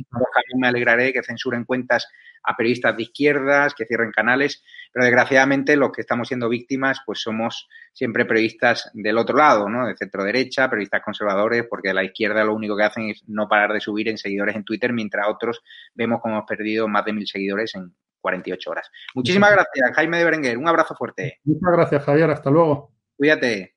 me 0.57 0.67
alegraré 0.67 1.05
de 1.05 1.13
que 1.13 1.23
censuren 1.23 1.63
cuentas 1.63 2.07
a 2.43 2.55
periodistas 2.55 2.95
de 2.95 3.03
izquierdas, 3.03 3.73
que 3.73 3.85
cierren 3.85 4.11
canales, 4.11 4.63
pero 4.91 5.05
desgraciadamente 5.05 5.75
los 5.75 5.91
que 5.91 6.01
estamos 6.01 6.27
siendo 6.27 6.49
víctimas, 6.49 6.99
pues 7.05 7.19
somos 7.21 7.67
siempre 7.93 8.25
periodistas 8.25 8.89
del 8.93 9.17
otro 9.17 9.37
lado, 9.37 9.69
¿no? 9.69 9.87
De 9.87 9.95
centro 9.95 10.23
derecha, 10.23 10.69
periodistas 10.69 11.01
conservadores, 11.03 11.65
porque 11.69 11.93
la 11.93 12.03
izquierda 12.03 12.43
lo 12.43 12.53
único 12.53 12.75
que 12.75 12.83
hacen 12.83 13.09
es 13.09 13.23
no 13.27 13.47
parar 13.47 13.73
de 13.73 13.81
subir 13.81 14.07
en 14.09 14.17
seguidores 14.17 14.55
en 14.55 14.63
Twitter, 14.63 14.93
mientras 14.93 15.27
otros 15.27 15.61
vemos 15.93 16.21
como 16.21 16.35
hemos 16.35 16.47
perdido 16.47 16.87
más 16.87 17.05
de 17.05 17.13
mil 17.13 17.27
seguidores 17.27 17.75
en 17.75 17.93
48 18.21 18.69
horas. 18.69 18.89
Muchísimas 19.15 19.51
gracias, 19.51 19.95
Jaime 19.95 20.17
de 20.17 20.25
Berenguer. 20.25 20.57
Un 20.57 20.67
abrazo 20.67 20.95
fuerte. 20.95 21.39
Muchas 21.43 21.71
gracias, 21.71 22.03
Javier. 22.03 22.29
Hasta 22.31 22.49
luego. 22.49 22.91
Cuídate. 23.15 23.76